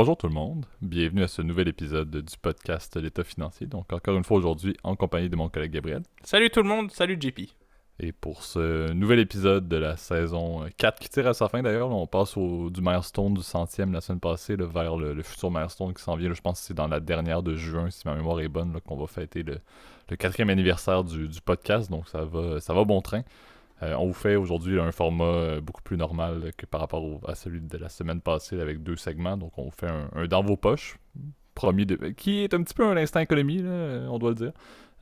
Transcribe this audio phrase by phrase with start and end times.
[0.00, 3.66] Bonjour tout le monde, bienvenue à ce nouvel épisode du podcast L'État financier.
[3.66, 6.00] Donc encore une fois aujourd'hui en compagnie de mon collègue Gabriel.
[6.22, 7.40] Salut tout le monde, salut JP.
[7.98, 11.90] Et pour ce nouvel épisode de la saison 4 qui tire à sa fin d'ailleurs,
[11.90, 16.02] on passe au, du milestone du centième la semaine passée vers le, futur milestone qui
[16.02, 16.32] s'en vient.
[16.32, 18.96] je pense que c'est dans la dernière de juin, si ma mémoire est bonne, qu'on
[18.96, 19.60] va fêter le,
[20.16, 21.90] quatrième anniversaire du, du, podcast.
[21.90, 23.20] Donc ça va, ça va bon train.
[23.82, 27.34] Euh, on vous fait aujourd'hui un format euh, beaucoup plus normal que par rapport à
[27.34, 29.36] celui de la semaine passée avec deux segments.
[29.36, 30.98] Donc on vous fait un, dans vos poches,
[31.54, 34.52] promis de, qui est un petit peu un instant économie, on doit le dire.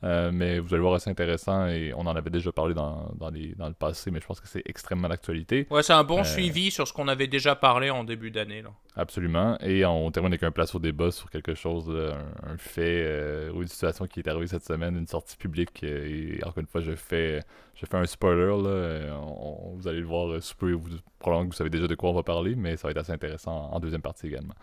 [0.03, 3.29] Euh, mais vous allez voir, c'est intéressant et on en avait déjà parlé dans, dans,
[3.29, 5.67] le passé, mais je pense que c'est extrêmement d'actualité.
[5.69, 8.63] Ouais, c'est un bon suivi sur ce qu'on avait déjà parlé en début d'année.
[8.95, 9.57] Absolument.
[9.61, 13.67] Et on termine avec un place au débat sur quelque chose, un, fait ou une
[13.67, 15.83] situation qui est arrivée cette semaine, une sortie publique.
[15.83, 17.41] et encore une fois, je fais
[17.79, 18.69] j'ai fait un spoiler, là.
[18.69, 19.17] Euh,
[19.75, 20.77] vous allez le voir euh, super.
[20.77, 22.97] Vous, probablement que vous savez déjà de quoi on va parler, mais ça va être
[22.97, 24.53] assez intéressant en, deuxième partie également.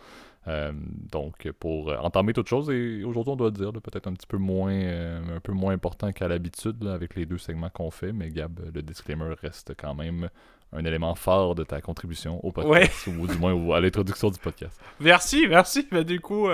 [0.49, 0.73] Euh,
[1.11, 4.73] donc, pour entamer toute chose, et aujourd'hui, on doit dire peut-être un petit peu moins,
[4.73, 8.83] un peu moins important qu'à l'habitude avec les deux segments qu'on fait, mais Gab, le
[8.83, 10.29] disclaimer reste quand même
[10.73, 14.81] un élément fort de ta contribution au podcast, ou du moins à l'introduction du podcast.
[15.01, 15.87] Merci, merci.
[15.91, 16.49] Bah, du coup,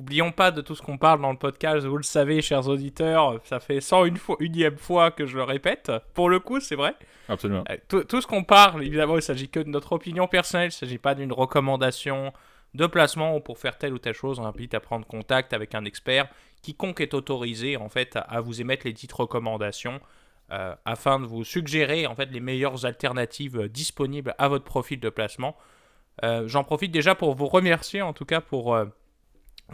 [0.00, 3.38] Oublions pas de tout ce qu'on parle dans le podcast, vous le savez, chers auditeurs,
[3.44, 5.92] ça fait 101 fois, unième fois que je le répète.
[6.14, 6.94] Pour le coup, c'est vrai.
[7.28, 7.64] Absolument.
[7.68, 10.86] Euh, tout, ce qu'on parle, évidemment, il s'agit que de notre opinion personnelle, il ne
[10.86, 12.32] s'agit pas d'une recommandation
[12.74, 14.38] de placement ou pour faire telle ou telle chose.
[14.38, 16.28] On invite à prendre contact avec un expert.
[16.62, 20.00] Quiconque est autorisé, en fait, à vous émettre les dites recommandations.
[20.52, 25.08] Euh, afin de vous suggérer en fait les meilleures alternatives disponibles à votre profil de
[25.08, 25.56] placement.
[26.24, 28.76] Euh, j'en profite déjà pour vous remercier en tout cas pour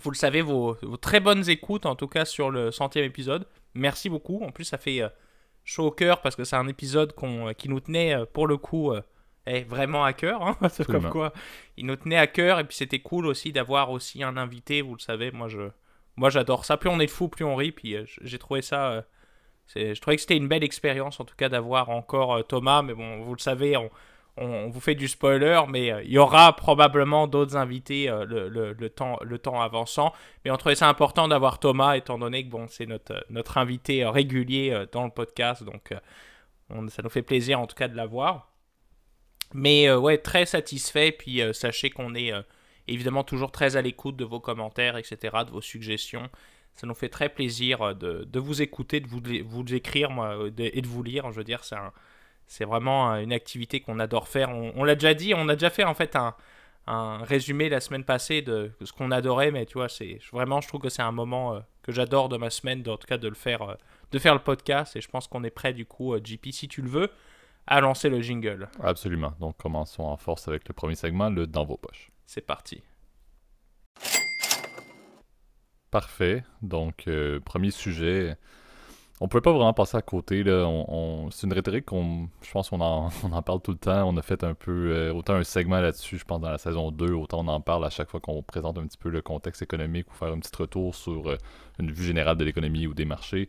[0.02, 3.46] vous le savez, vos, très bonnes écoutes, en tout cas sur le centième épisode.
[3.74, 4.42] Merci beaucoup.
[4.42, 5.08] En plus, ça fait euh,
[5.64, 8.56] chaud au cœur parce que c'est un épisode euh, qui nous tenait, euh, pour le
[8.56, 8.92] coup,
[9.46, 10.42] eh, vraiment à cœur.
[10.42, 10.56] Hein.
[10.86, 11.32] comme quoi,
[11.76, 12.58] il nous tenait à cœur.
[12.60, 14.82] Et puis, c'était cool aussi d'avoir aussi un invité.
[14.82, 15.70] Vous le savez, moi, je,
[16.16, 16.76] moi, j'adore ça.
[16.76, 17.72] Plus on est fou, plus on rit.
[17.72, 19.04] Puis, j'ai trouvé ça.
[19.74, 22.82] je trouvais que c'était une belle expérience, en tout cas, d'avoir encore Thomas.
[22.82, 23.90] Mais bon, vous le savez, on
[24.36, 28.90] on, vous fait du spoiler, mais euh, il y aura probablement d'autres invités euh, le,
[28.90, 30.12] temps, le temps avançant.
[30.44, 34.04] Mais on trouvait ça important d'avoir Thomas, étant donné que bon, c'est notre, notre invité
[34.04, 35.64] euh, régulier dans le podcast.
[35.64, 35.94] Donc
[36.88, 38.52] ça nous fait plaisir en tout cas de l'avoir.
[39.54, 41.12] Mais ouais, très satisfait.
[41.12, 42.32] Puis sachez qu'on est
[42.88, 46.28] évidemment toujours très à l'écoute de vos commentaires, etc., de vos suggestions.
[46.74, 50.86] Ça nous fait très plaisir de, vous écouter, de vous, vous écrire moi, et de
[50.86, 51.30] vous lire.
[51.30, 51.92] Je veux dire, c'est un
[52.60, 54.50] vraiment une activité qu'on adore faire.
[54.50, 56.34] On, l'a déjà dit, on a déjà fait en fait un,
[57.24, 59.88] résumé la semaine passée de ce qu'on adorait, mais tu vois,
[60.32, 63.08] vraiment, je trouve que c'est un moment euh, que j'adore de ma semaine, en tout
[63.08, 63.74] cas de le faire, euh,
[64.12, 64.94] de faire le podcast.
[64.94, 67.10] Et je pense qu'on est prêt du coup, euh, JP, si tu le veux,
[67.66, 68.68] à lancer le jingle.
[68.82, 69.32] Absolument.
[69.40, 72.10] Donc commençons en force avec le premier segment, le dans vos poches.
[72.26, 72.82] C'est parti.
[75.90, 76.44] Parfait.
[76.62, 77.08] Donc
[77.44, 78.36] premier sujet
[79.20, 80.42] on pouvait pas vraiment passer à côté.
[80.42, 80.68] Là.
[81.30, 84.06] c'est une rhétorique qu'on, je pense qu'on en, on en parle tout le temps.
[84.08, 86.90] On a fait un peu, euh, autant un segment là-dessus, je pense, dans la saison
[86.90, 89.62] 2, autant on en parle à chaque fois qu'on présente un petit peu le contexte
[89.62, 91.36] économique ou faire un petit retour sur euh,
[91.78, 93.48] une vue générale de l'économie ou des marchés.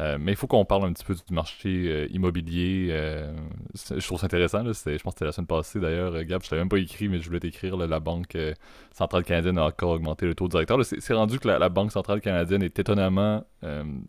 [0.00, 2.88] Euh, mais il faut qu'on parle un petit peu du marché euh, immobilier.
[2.90, 3.32] Euh,
[3.74, 4.62] je trouve ça intéressant.
[4.62, 6.12] Là, je pense que c'était la semaine passée d'ailleurs.
[6.24, 7.76] Gab, je t'avais même pas écrit, mais je voulais t'écrire.
[7.76, 8.36] la Banque
[8.92, 10.78] centrale canadienne a encore augmenté le taux directeur.
[10.84, 13.44] C'est rendu que la, Banque centrale canadienne est étonnamment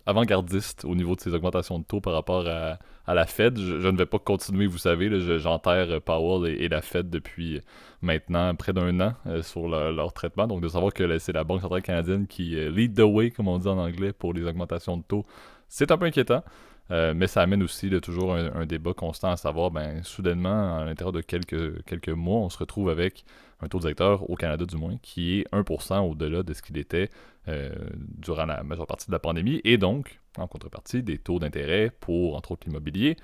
[0.06, 2.78] avant-gardiste au niveau de ses augmentations de taux par rapport à,
[3.08, 3.58] la Fed.
[3.58, 5.10] Je, ne vais pas continuer, vous savez.
[5.40, 7.62] J'enterre Powell et, la Fed depuis
[8.04, 10.46] maintenant près d'un an sur leur traitement.
[10.46, 13.58] Donc de savoir que c'est la Banque centrale canadienne qui lead the way, comme on
[13.58, 15.26] dit en anglais, pour les augmentations de taux
[15.70, 16.44] c'est un peu inquiétant.
[16.92, 21.12] Euh, mais ça amène aussi toujours un, débat constant à savoir, ben, soudainement, à l'intérieur
[21.12, 23.26] de quelques, quelques mois, on se retrouve avec
[23.62, 27.10] un taux directeur, au Canada du moins, qui est 1% au-delà de ce qu'il était
[27.48, 27.70] euh,
[28.00, 32.36] durant la majeure partie de la pandémie, et donc, en contrepartie, des taux d'intérêt pour,
[32.36, 33.18] entre autres, l'immobilier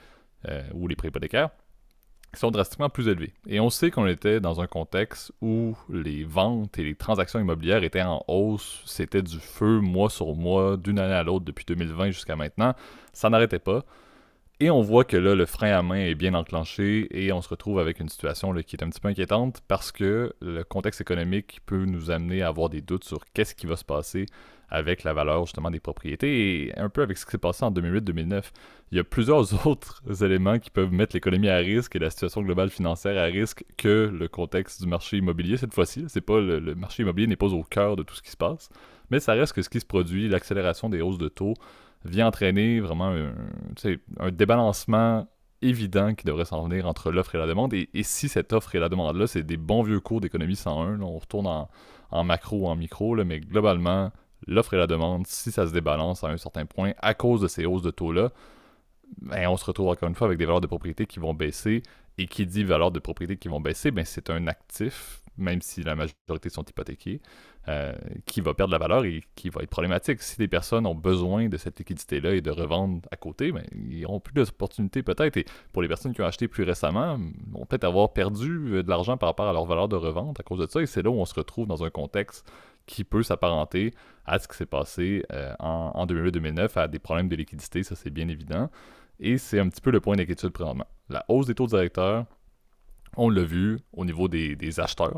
[0.48, 1.50] euh, ou les prêts hypothécaires
[2.34, 3.34] sont drastiquement plus élevés.
[3.48, 7.84] Et on sait qu'on était dans un contexte où les ventes et les transactions immobilières
[7.84, 8.82] étaient en hausse.
[8.86, 12.74] C'était du feu mois sur mois, d'une année à l'autre depuis 2020 jusqu'à maintenant.
[13.14, 13.86] Ça n'arrêtait pas.
[14.62, 17.50] Et on voit que là, le frein à main est bien enclenché et on se
[17.50, 21.60] retrouve avec une situation qui est un petit peu inquiétante parce que le contexte économique
[21.66, 24.28] peut nous amener à avoir des doutes sur qu'est-ce qui va se passer
[24.70, 27.72] avec la valeur justement des propriétés et un peu avec ce qui s'est passé en
[27.72, 28.44] 2008-2009.
[28.92, 32.42] Il y a plusieurs autres éléments qui peuvent mettre l'économie à risque et la situation
[32.42, 36.06] globale financière à risque que le contexte du marché immobilier cette fois-ci.
[36.08, 38.70] C'est pas le, marché immobilier n'est pas au cœur de tout ce qui se passe,
[39.12, 41.56] mais ça reste que ce qui se produit, l'accélération des hausses de taux
[42.06, 43.14] vient entraîner vraiment
[44.20, 45.28] un, débalancement
[45.62, 47.74] évident qui devrait s'en venir entre l'offre et la demande.
[47.74, 51.18] Et, si cette offre et la demande-là, c'est des bons vieux cours d'économie 101, on
[51.18, 54.12] retourne en, macro ou en micro, mais globalement,
[54.48, 57.48] l'offre et la demande, si ça se débalance à un certain point à cause de
[57.48, 58.32] ces hausses de taux-là,
[59.22, 61.84] ben, on se retrouve encore une fois avec des valeurs de propriété qui vont baisser.
[62.18, 65.84] Et qui dit valeurs de propriété qui vont baisser, ben, c'est un actif, même si
[65.84, 67.22] la majorité sont hypothéquées,
[67.68, 67.94] euh,
[68.26, 70.22] qui va perdre la valeur et qui va être problématique.
[70.22, 74.02] Si des personnes ont besoin de cette liquidité-là et de revendre à côté, ben, ils
[74.02, 75.38] n'auront plus d'opportunités peut-être.
[75.38, 77.18] Et pour les personnes qui ont acheté plus récemment,
[77.52, 80.44] vont peut-être avoir perdu euh, de l'argent par rapport à leur valeur de revente à
[80.44, 80.82] cause de ça.
[80.82, 82.46] Et c'est là où on se retrouve dans un contexte
[82.86, 83.94] qui peut s'apparenter
[84.26, 87.96] à ce qui s'est passé euh, en, en 2008-2009, à des problèmes de liquidité, ça
[87.96, 88.70] c'est bien évident.
[89.20, 90.86] Et c'est un petit peu le point d'inquiétude présentement.
[91.10, 92.26] La hausse des taux directeurs,
[93.18, 95.14] on l'a vu au niveau des, acheteurs,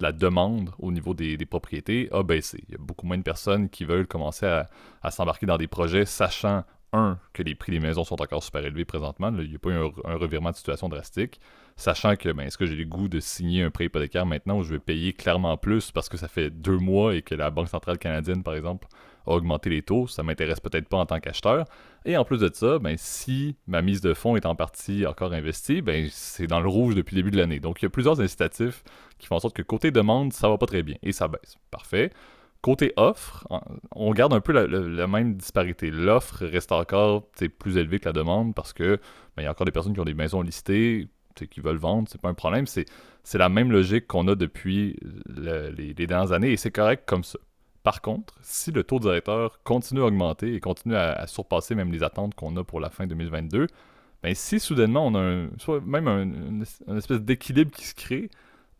[0.00, 2.62] la, demande au niveau des, propriétés a baissé.
[2.68, 6.04] Il y a beaucoup moins de personnes qui veulent commencer à, s'embarquer dans des projets,
[6.04, 9.30] sachant, un, que les prix des maisons sont encore super élevés présentement.
[9.38, 11.40] il n'y a pas eu un, revirement de situation drastique.
[11.76, 14.62] Sachant que, ben, est-ce que j'ai le goût de signer un prêt hypothécaire maintenant où
[14.62, 17.68] je vais payer clairement plus parce que ça fait deux mois et que la Banque
[17.68, 18.88] centrale canadienne, par exemple,
[19.34, 21.64] augmenter les taux, ça m'intéresse peut-être pas en tant qu'acheteur.
[22.04, 25.32] Et en plus de ça, ben, si ma mise de fonds est en partie encore
[25.32, 27.60] investie, ben, c'est dans le rouge depuis le début de l'année.
[27.60, 28.84] Donc il y a plusieurs incitatifs
[29.18, 31.56] qui font en sorte que côté demande, ça va pas très bien et ça baisse.
[31.70, 32.10] Parfait.
[32.62, 33.46] Côté offre,
[33.94, 35.90] on garde un peu la, même disparité.
[35.90, 37.28] L'offre reste encore
[37.58, 38.96] plus élevée que la demande parce que
[39.36, 41.08] ben, il y a encore des personnes qui ont des maisons listées,
[41.44, 42.66] qui veulent vendre, c'est pas un problème.
[42.66, 42.86] C'est
[43.34, 44.96] la même logique qu'on a depuis
[45.26, 47.38] les, dernières années et c'est correct comme ça.
[47.86, 52.02] Par contre, si le taux directeur continue à augmenter et continue à, surpasser même les
[52.02, 53.68] attentes qu'on a pour la fin 2022,
[54.24, 56.08] ben si soudainement on a même
[56.88, 58.28] un, espèce d'équilibre qui se crée,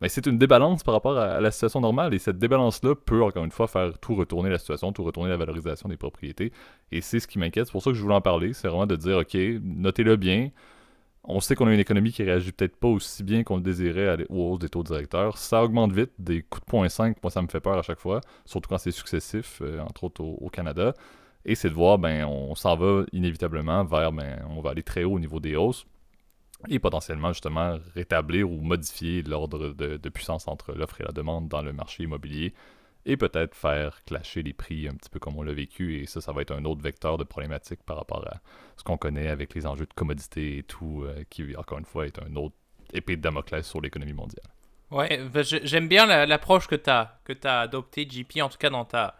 [0.00, 3.44] ben c'est une débalance par rapport à, la situation normale et cette débalance-là peut encore
[3.44, 6.50] une fois faire tout retourner la situation, tout retourner la valorisation des propriétés
[6.90, 7.66] et c'est ce qui m'inquiète.
[7.66, 10.50] C'est pour ça que je voulais en parler, c'est vraiment de dire ok, notez-le bien,
[11.26, 14.24] on sait qu'on a une économie qui réagit peut-être pas aussi bien qu'on le désirait
[14.28, 15.38] aux hausses des taux directeurs.
[15.38, 17.98] Ça augmente vite, des coups de point 5, moi ça me fait peur à chaque
[17.98, 20.94] fois, surtout quand c'est successif, euh, entre autres au, Canada.
[21.44, 25.04] Et c'est de voir, ben, on s'en va inévitablement vers, ben, on va aller très
[25.04, 25.86] haut au niveau des hausses
[26.68, 31.60] et potentiellement justement rétablir ou modifier l'ordre de puissance entre l'offre et la demande dans
[31.60, 32.54] le marché immobilier
[33.06, 36.00] et peut-être faire clasher les prix un petit peu comme on l'a vécu.
[36.00, 38.40] Et ça, ça va être un autre vecteur de problématique par rapport à
[38.76, 42.06] ce qu'on connaît avec les enjeux de commodité et tout, euh, qui, encore une fois,
[42.06, 42.56] est un autre
[42.92, 44.46] épée de Damoclès sur l'économie mondiale.
[44.90, 49.16] Ouais, bah, j'aime bien l'approche que tu as adoptée, JP, en tout cas dans ta,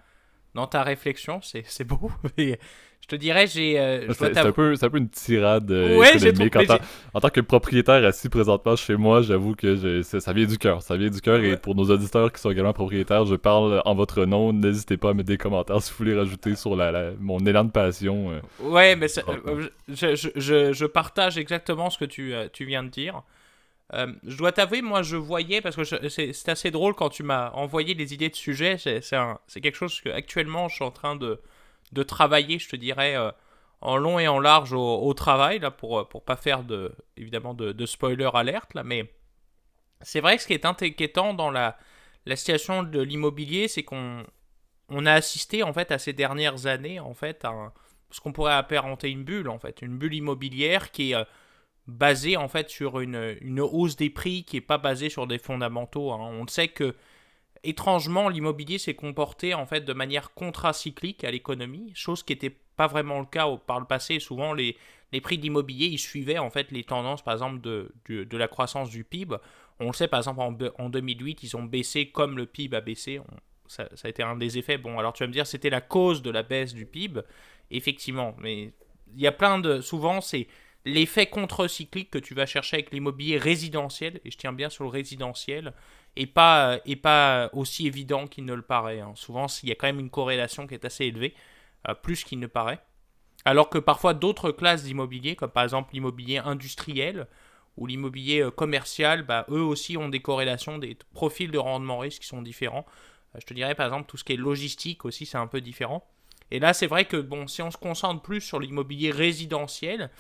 [0.54, 1.40] dans ta réflexion.
[1.42, 2.10] C'est beau.
[3.08, 3.78] Je te dirais, j'ai.
[3.78, 6.56] Euh, c'est un, peu, un peu une tirade euh, économique.
[7.14, 10.82] En, tant que propriétaire assis présentement chez moi, j'avoue que ça vient du cœur.
[10.82, 11.36] Ça vient du cœur.
[11.44, 14.52] Et pour nos auditeurs qui sont également propriétaires, je parle en votre nom.
[14.52, 17.70] N'hésitez pas à mettre des commentaires si vous voulez rajouter sur la, mon élan de
[17.70, 18.32] passion.
[18.32, 18.40] Euh.
[18.60, 23.22] Ouais, mais je, je, je, partage exactement ce que tu, tu viens de dire.
[23.92, 27.94] je dois t'avouer, moi je voyais, parce que c'est assez drôle quand tu m'as envoyé
[27.94, 31.38] les idées de sujet, c'est quelque chose que actuellement je suis en train de,
[31.96, 33.30] de travailler, je te dirais, euh,
[33.80, 37.54] en long et en large au, travail, là, pour, euh, pour pas faire de, évidemment
[37.54, 39.10] de, spoiler alerte, là, mais
[40.02, 41.78] c'est vrai que ce qui est inquiétant dans la,
[42.26, 44.24] la situation de l'immobilier, c'est qu'on
[44.88, 47.72] on a assisté, en fait, à ces dernières années, en fait, à
[48.10, 51.24] ce qu'on pourrait apparenter une bulle, en fait, une bulle immobilière qui est euh,
[51.86, 55.38] basée, en fait, sur une, une, hausse des prix qui n'est pas basée sur des
[55.38, 56.12] fondamentaux.
[56.12, 56.18] Hein.
[56.20, 56.94] On sait que
[57.64, 62.86] étrangement, l'immobilier s'est comporté en fait de manière contracyclique à l'économie, chose qui n'était pas
[62.86, 64.20] vraiment le cas par le passé.
[64.20, 64.76] Souvent, les,
[65.12, 68.90] les prix d'immobilier, ils suivaient en fait les tendances, par exemple, de, de, la croissance
[68.90, 69.36] du PIB.
[69.80, 70.40] On le sait, par exemple,
[70.78, 73.20] en, 2008, ils ont baissé comme le PIB a baissé.
[73.66, 74.78] ça, ça, a été un des effets.
[74.78, 77.20] Bon, alors tu vas me dire, c'était la cause de la baisse du PIB.
[77.70, 78.72] Effectivement, mais
[79.14, 79.80] il y a plein de...
[79.80, 80.46] Souvent, c'est
[80.86, 84.90] l'effet contre-cyclique que tu vas chercher avec l'immobilier résidentiel, et je tiens bien sur le
[84.90, 85.74] résidentiel,
[86.14, 89.00] et pas, et pas aussi évident qu'il ne le paraît.
[89.00, 89.12] Hein.
[89.16, 91.34] Souvent, il y a quand même une corrélation qui est assez élevée,
[91.88, 92.78] euh, plus qu'il ne paraît.
[93.44, 97.26] Alors que parfois d'autres classes d'immobilier, comme par exemple l'immobilier industriel
[97.76, 102.22] ou l'immobilier euh, commercial, bah, eux aussi ont des corrélations, des profils de rendement risque
[102.22, 102.86] qui sont différents.
[103.34, 105.60] Euh, je te dirais par exemple tout ce qui est logistique aussi, c'est un peu
[105.60, 106.08] différent.
[106.52, 110.10] Et là, c'est vrai que bon, si on se concentre plus sur l'immobilier résidentiel,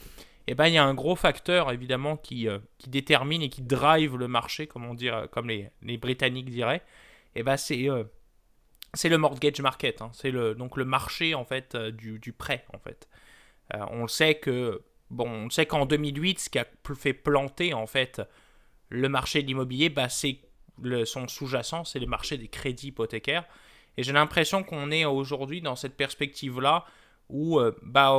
[0.46, 3.62] eh ben, il y a un gros facteur évidemment qui, euh, qui détermine et qui
[3.62, 6.82] drive le marché, comme, on dirait, comme les, les Britanniques diraient.
[7.34, 8.04] Eh ben, c'est euh,
[9.04, 10.10] le mortgage market, hein.
[10.12, 13.08] c'est le, donc le marché en fait euh, du, du, prêt en fait.
[13.90, 18.22] on sait que bon, on sait qu'en 2008, ce qui a fait planter en fait
[18.88, 20.38] le marché de l'immobilier, bah, c'est
[21.04, 23.44] son sous-jacent, c'est le marché des crédits hypothécaires.
[23.96, 26.84] Et j'ai l'impression qu'on est aujourd'hui dans cette perspective-là
[27.28, 28.12] où bah,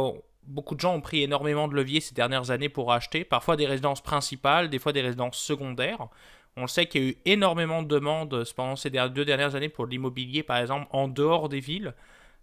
[0.48, 3.68] beaucoup de gens ont pris énormément de leviers ces dernières années pour acheter, parfois des
[3.68, 6.08] résidences principales, des fois des résidences secondaires.
[6.56, 9.86] On sait qu'il y a eu énormément de demandes pendant ces deux dernières années pour
[9.86, 11.94] l'immobilier, par exemple, en dehors des villes,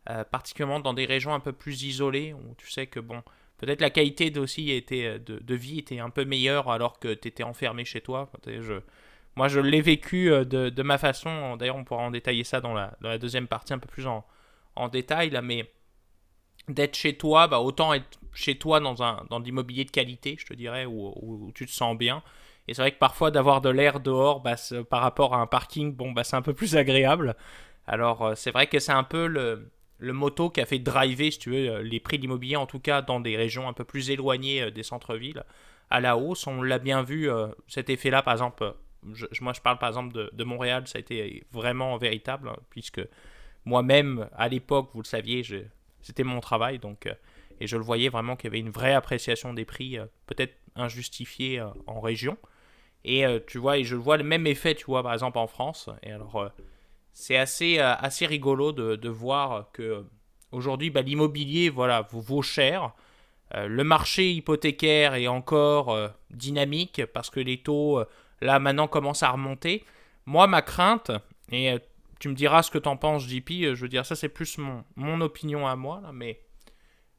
[0.09, 3.23] euh, particulièrement dans des régions un peu plus isolées, où tu sais que, bon,
[3.59, 7.27] peut-être la qualité aussi était, de, de, vie était un peu meilleure alors que tu
[7.27, 8.31] étais enfermé chez toi.
[9.37, 11.57] Moi, je l'ai vécu euh, de, ma façon.
[11.57, 14.07] D'ailleurs, on pourra en détailler ça dans la, dans la deuxième partie un peu plus
[14.07, 14.25] en,
[14.77, 15.69] en détail, là, mais
[16.69, 20.47] d'être chez toi, bah, autant être chez toi dans, un, dans l'immobilier de qualité, je
[20.47, 22.23] te dirais, où, où, tu te sens bien.
[22.67, 24.57] Et c'est vrai que parfois d'avoir de l'air dehors bah,
[24.91, 27.37] par rapport à un parking, bon, bah, c'est un peu plus agréable.
[27.87, 31.31] Alors euh, c'est vrai que c'est un peu le, le moto qui a fait driver,
[31.31, 33.73] si tu veux, euh, les prix de l'immobilier, en tout cas dans des régions un
[33.73, 35.45] peu plus éloignées euh, des centres-villes,
[35.91, 36.47] à la hausse.
[36.47, 37.29] On l'a bien vu,
[37.69, 38.75] cet effet-là, par exemple,
[39.41, 43.03] moi je parle par exemple de, de, Montréal, ça a été vraiment véritable, hein, puisque
[43.67, 45.43] moi-même, à l'époque, vous le saviez,
[46.05, 47.15] c'était mon travail, donc, euh,
[47.61, 50.55] et je le voyais vraiment qu'il y avait une vraie appréciation des prix, euh, peut-être
[50.77, 52.37] injustifiée euh, en région.
[53.07, 55.91] Et tu vois, et je vois le même effet, tu vois, par exemple en France.
[56.03, 56.51] Et alors,
[57.13, 60.07] c'est assez, assez rigolo de, de voir que
[60.53, 62.95] aujourd'hui, bah, l'immobilier, voilà, vaut cher.
[63.53, 65.95] le marché hypothécaire est encore
[66.31, 68.03] dynamique parce que les taux,
[68.41, 69.85] là, maintenant, commencent à remonter.
[70.25, 71.11] Moi, ma crainte,
[71.53, 71.77] et
[72.25, 73.51] tu me diras ce que t'en penses, JP.
[73.51, 76.41] Euh, je veux dire, ça, c'est plus mon, mon opinion à moi, là, mais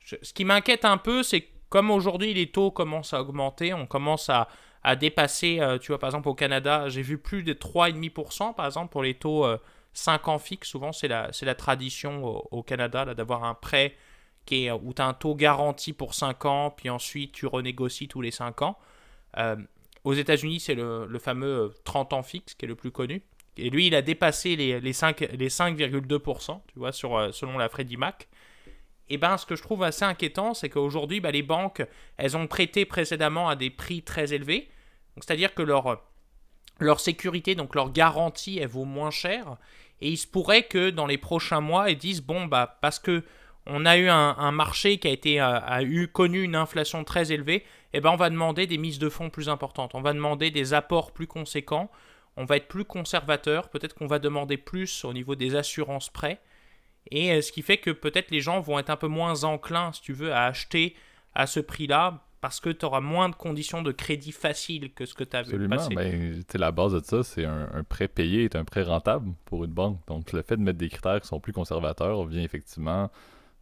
[0.03, 4.31] ce qui m'inquiète un peu, c'est comme aujourd'hui les taux commencent à augmenter, on commence
[4.31, 4.47] à,
[4.81, 8.65] à dépasser, euh, tu vois, par exemple au Canada, j'ai vu plus de 3,5% par
[8.65, 9.45] exemple pour les taux
[9.93, 10.69] 5 euh, ans fixes.
[10.69, 13.95] Souvent, c'est la, la tradition au, Canada d'avoir un prêt
[14.47, 18.07] qui est, où tu as un taux garanti pour 5 ans, puis ensuite tu renégocies
[18.07, 18.79] tous les 5 ans.
[20.03, 23.21] aux États-Unis, c'est le, le, fameux 30 ans fixe qui est le plus connu.
[23.57, 25.77] Et lui, il a dépassé les, les 5,2%, les 5
[26.67, 28.27] tu vois, sur, euh, selon la Freddie Mac.
[29.07, 31.85] Et ben, ce que je trouve assez inquiétant, c'est qu'aujourd'hui, bah, les banques,
[32.17, 34.67] elles ont prêté précédemment à des prix très élevés.
[35.17, 36.03] C'est-à-dire que leur,
[36.79, 39.57] leur sécurité, donc leur garantie, elle vaut moins cher.
[40.01, 43.23] Et il se pourrait que dans les prochains mois, ils disent bon, bah, parce que
[43.67, 47.65] on a eu un, marché qui a, été, a, eu, connu une inflation très élevée,
[47.93, 49.95] et ben, on va demander des mises de fonds plus importantes.
[49.95, 51.89] On va demander des apports plus conséquents
[52.37, 56.41] on va être plus conservateur, peut-être qu'on va demander plus au niveau des assurances prêts,
[57.11, 59.91] et euh, ce qui fait que peut-être les gens vont être un peu moins enclins,
[59.93, 60.95] si tu veux, à acheter
[61.33, 65.13] à ce prix-là, parce que tu auras moins de conditions de crédit faciles que ce
[65.15, 65.95] que tu vu passer.
[65.95, 69.63] Ben, la base de ça, c'est un, un, prêt payé est un prêt rentable pour
[69.65, 69.99] une banque.
[70.07, 73.09] Donc le fait de mettre des critères qui sont plus conservateurs vient effectivement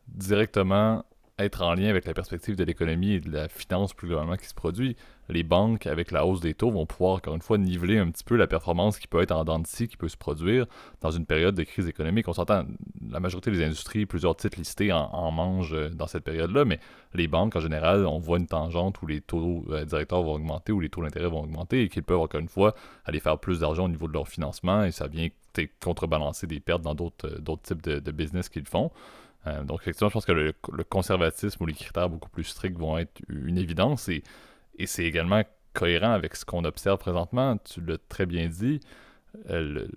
[0.08, 1.06] directement
[1.44, 4.48] être en lien avec la perspective de l'économie et de la finance plus globalement qui
[4.48, 4.96] se produit.
[5.30, 8.26] Les banques, avec la hausse des taux, vont pouvoir, encore une fois, niveler un petit
[8.26, 10.66] peu la performance qui peut être en dents de qui peut se produire
[11.02, 12.28] dans une période de crise économique.
[12.28, 12.66] On s'entend,
[13.10, 16.80] la majorité des industries, plusieurs titres listés en, mangent euh, dans cette période-là, mais
[17.14, 20.74] les banques, en général, on voit une tangente où les taux euh, directeurs vont augmenter,
[20.74, 23.62] où les taux d'intérêt vont augmenter et qu'ils peuvent, encore une fois, aller faire plus
[23.62, 25.30] d'argent au niveau de leur financement et ça vient
[25.82, 28.92] contrebalancer des pertes dans d'autres euh, types de business qu'ils font.
[29.48, 32.98] Euh, donc, effectivement, je pense que le, conservatisme ou les critères beaucoup plus stricts vont
[32.98, 34.24] être une évidence et,
[34.86, 37.58] c'est également cohérent avec ce qu'on observe présentement.
[37.58, 38.80] Tu l'as très bien dit.
[39.50, 39.88] Euh,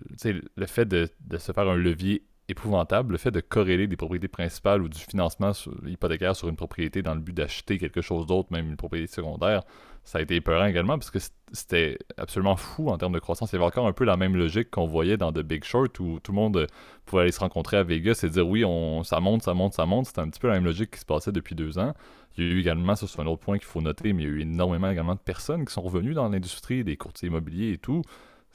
[0.55, 4.81] le, fait de, se faire un levier épouvantable, le fait de corréler des propriétés principales
[4.81, 5.51] ou du financement
[5.85, 9.63] hypothécaire sur une propriété dans le but d'acheter quelque chose d'autre, même une propriété secondaire,
[10.07, 11.19] ça a été épeurant également parce que
[11.51, 13.51] c'était absolument fou en termes de croissance.
[13.51, 15.99] Il y avait encore un peu la même logique qu'on voyait dans The Big Short
[15.99, 16.65] où tout le monde
[17.05, 19.85] pouvait aller se rencontrer à Vegas et dire oui, on, ça monte, ça monte, ça
[19.85, 20.05] monte.
[20.05, 21.93] C'était un petit peu la même logique qui se passait depuis deux ans.
[22.37, 24.29] Il y a eu également, ça c'est un autre point qu'il faut noter, mais il
[24.29, 27.73] y a eu énormément également de personnes qui sont revenues dans l'industrie, des courtiers immobiliers
[27.73, 28.01] et tout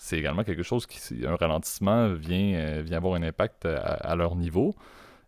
[0.02, 4.34] c'est également quelque chose qui, un ralentissement vient, euh, vient avoir un impact à, leur
[4.34, 4.74] niveau.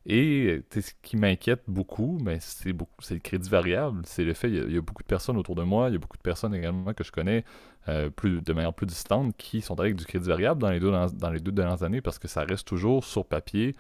[0.06, 4.02] Et ce qui m'inquiète beaucoup, mais c'est beaucoup, c'est le crédit variable.
[4.04, 5.99] C'est le fait, il y, a, beaucoup de personnes autour de moi, il y a
[5.99, 7.44] beaucoup de personnes également que je connais
[7.88, 10.90] euh, plus, de manière plus distante qui sont avec du crédit variable dans les deux,
[10.90, 13.75] dans, les deux dernières années parce que ça reste toujours sur papier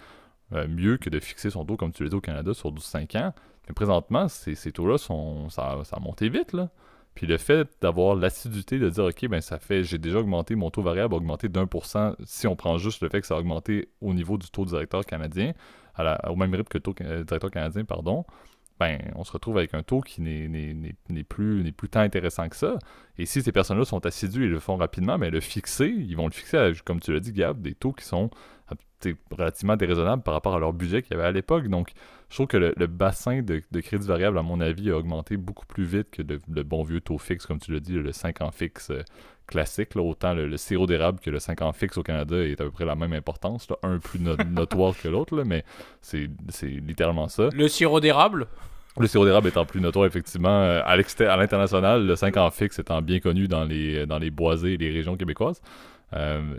[0.52, 3.18] euh, mieux que de fixer son taux, comme tu l'as dit au Canada, sur 12-5
[3.18, 3.34] ans.
[3.68, 6.54] Mais présentement, ces, ces taux-là, sont, ça, ça a monté vite.
[6.54, 6.70] Là.
[7.14, 10.70] Puis le fait d'avoir l'assiduité de dire, OK, ben ça fait, j'ai déjà augmenté, mon
[10.70, 13.36] taux variable a augmenté d'un pour cent si on prend juste le fait que ça
[13.36, 15.52] a augmenté au niveau du taux directeur canadien,
[15.98, 18.24] au même rythme que le taux euh, directeur canadien, pardon,
[18.80, 22.78] ben on se retrouve avec un taux qui n'est plus, plus tant intéressant que ça.
[23.18, 26.26] Et si ces personnes-là sont assidues et le font rapidement, ben le fixer, ils vont
[26.26, 28.30] le fixer, comme tu l'as dit, Gab, des taux qui sont
[29.30, 31.68] relativement déraisonnables par rapport à leur budget qu'il y avait à l'époque.
[31.68, 31.92] Donc,
[32.30, 35.84] je trouve que le, bassin de, crédit variable, à mon avis, a augmenté beaucoup plus
[35.84, 38.90] vite que le, bon vieux taux fixe, comme tu l'as dit, le 5 ans fixe
[39.54, 39.96] euh, classique.
[39.96, 42.84] autant le, sirop d'érable que le 5 ans fixe au Canada est à peu près
[42.84, 43.66] la même importance.
[43.82, 44.20] un plus
[44.50, 45.64] notoire que l'autre, mais
[46.00, 46.28] c'est
[46.62, 47.48] littéralement ça.
[47.52, 48.46] Le sirop d'érable?
[48.98, 50.96] Le sirop d'érable étant plus notoire, effectivement, euh, à
[51.36, 54.90] l'international, le 5 ans fixe étant bien connu dans les, dans les boisés et les
[54.90, 55.60] régions québécoises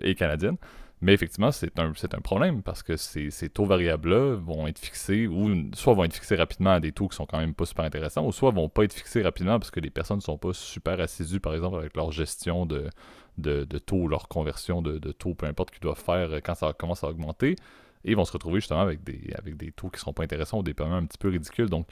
[0.01, 0.57] et canadiennes.
[1.05, 1.91] Mais effectivement, c'est un,
[2.23, 6.35] problème parce que ces, ces taux variables-là vont être fixés ou soit vont être fixés
[6.35, 8.85] rapidement à des taux qui sont quand même pas super intéressants ou soit vont pas
[8.85, 11.95] être fixés rapidement parce que les personnes ne sont pas super assidues, par exemple, avec
[11.95, 12.89] leur gestion de,
[13.37, 17.03] de, taux, leur conversion de, de taux, peu importe qu'ils doivent faire quand ça commence
[17.03, 17.55] à augmenter.
[18.03, 20.57] Et vont se retrouver justement avec des, avec des taux qui ne seront pas intéressants
[20.57, 21.69] ou des paiements un petit peu ridicules.
[21.69, 21.85] Donc,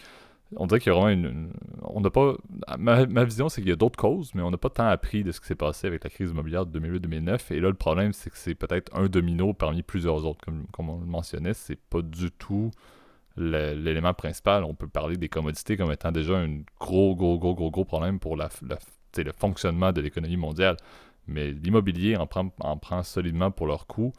[0.57, 1.53] on dirait qu'il y a vraiment une.
[1.83, 2.35] on n'a pas.
[2.77, 5.31] Ma, vision, c'est qu'il y a d'autres causes, mais on n'a pas tant appris de
[5.31, 7.53] ce qui s'est passé avec la crise immobilière de 2008-2009.
[7.53, 10.41] Et là, le problème, c'est que c'est peut-être un domino parmi plusieurs autres.
[10.71, 12.71] Comme, on le mentionnait, c'est pas du tout
[13.35, 14.63] l'élément principal.
[14.63, 18.19] On peut parler des commodités comme étant déjà un gros, gros, gros, gros, gros problème
[18.19, 18.49] pour la,
[19.17, 20.77] le fonctionnement de l'économie mondiale.
[21.27, 24.13] Mais l'immobilier en prend, en prend solidement pour leur coût.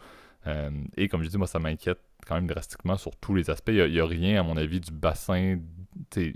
[0.47, 3.71] Euh, et comme je dis, moi, ça m'inquiète quand même drastiquement sur tous les aspects.
[3.71, 5.59] Il n'y a, rien, à mon avis, du bassin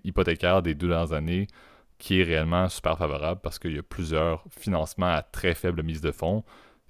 [0.05, 1.47] hypothécaire des deux dernières années
[1.99, 6.01] qui est réellement super favorable parce qu'il y a plusieurs financements à très faible mise
[6.01, 6.45] de fonds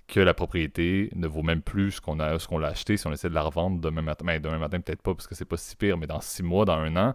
[0.07, 3.07] que la propriété ne vaut même plus ce qu'on a ce qu'on l'a acheté si
[3.07, 4.25] on essaie de la revendre demain matin.
[4.25, 6.65] Ben, demain matin, peut-être pas parce que c'est pas si pire, mais dans six mois,
[6.65, 7.15] dans un an,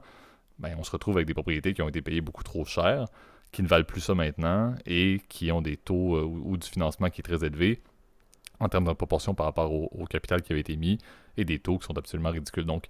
[0.59, 3.07] ben, on se retrouve avec des propriétés qui ont été payées beaucoup trop cher,
[3.51, 7.09] qui ne valent plus ça maintenant et qui ont des taux euh, ou, du financement
[7.09, 7.81] qui est très élevé
[8.59, 10.99] en termes de proportion par rapport au, capital qui avait été mis
[11.37, 12.65] et des taux qui sont absolument ridicules.
[12.65, 12.87] Donc,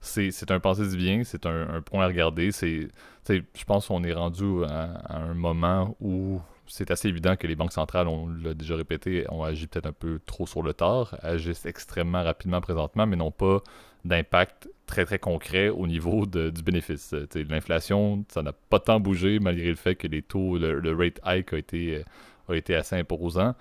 [0.00, 2.50] c'est un pensée du bien, c'est un, point à regarder.
[2.52, 7.72] Je pense qu'on est rendu à, un moment où c'est assez évident que les banques
[7.72, 11.66] centrales, on l'a déjà répété, ont agi peut-être un peu trop sur le tard, agissent
[11.66, 13.62] extrêmement rapidement présentement, mais n'ont pas
[14.04, 17.14] d'impact très très concret au niveau du bénéfice.
[17.34, 21.20] L'inflation, ça n'a pas tant bougé malgré le fait que les taux, le, le rate
[21.24, 22.04] hike a été,
[22.48, 23.54] a été assez imposant.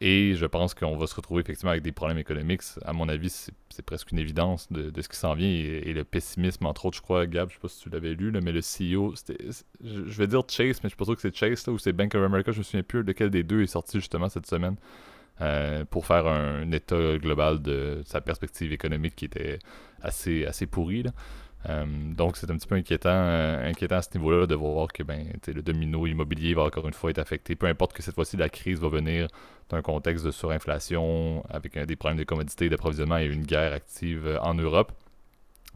[0.00, 2.62] Et je pense qu'on va se retrouver effectivement avec des problèmes économiques.
[2.84, 5.48] À mon avis, c'est presque une évidence de, ce qui s'en vient.
[5.48, 8.32] Et, le pessimisme, entre autres, je crois, Gab, je sais pas si tu l'avais lu,
[8.32, 9.14] mais le CEO,
[9.82, 12.14] je, vais dire Chase, mais je suis pas sûr que c'est Chase ou c'est Bank
[12.14, 14.76] of America, je me souviens plus lequel des deux est sorti justement cette semaine.
[15.40, 19.58] Euh, pour faire un, état global de sa perspective économique qui était
[20.00, 21.02] assez, assez pourrie.
[21.68, 25.02] Euh, donc, c'est un petit peu inquiétant, euh, inquiétant à ce niveau-là de voir que
[25.02, 27.56] ben, le domino immobilier va encore une fois être affecté.
[27.56, 29.28] Peu importe que cette fois-ci la crise va venir
[29.70, 34.38] d'un contexte de surinflation, avec des problèmes de commodités, d'approvisionnement et une guerre active euh,
[34.40, 34.92] en Europe,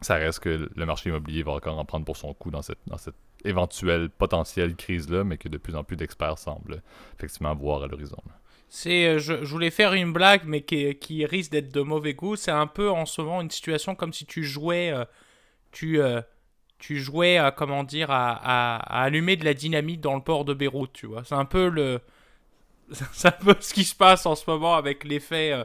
[0.01, 2.79] ça reste que le marché immobilier va encore en prendre pour son coup dans cette,
[2.87, 6.81] dans cette éventuelle potentielle crise-là, mais que de plus en plus d'experts semblent
[7.17, 8.17] effectivement voir à l'horizon.
[8.69, 12.35] C'est, je, voulais faire une blague, mais qui, qui risque d'être de mauvais goût.
[12.35, 14.93] C'est un peu en ce moment une situation comme si tu jouais
[15.71, 16.21] tu, euh,
[16.77, 20.53] tu jouais à, comment dire, à, à, allumer de la dynamite dans le port de
[20.53, 21.23] Beyrouth, tu vois.
[21.23, 22.01] C'est un peu le...
[23.13, 25.63] C'est un peu ce qui se passe en ce moment avec l'effet, euh,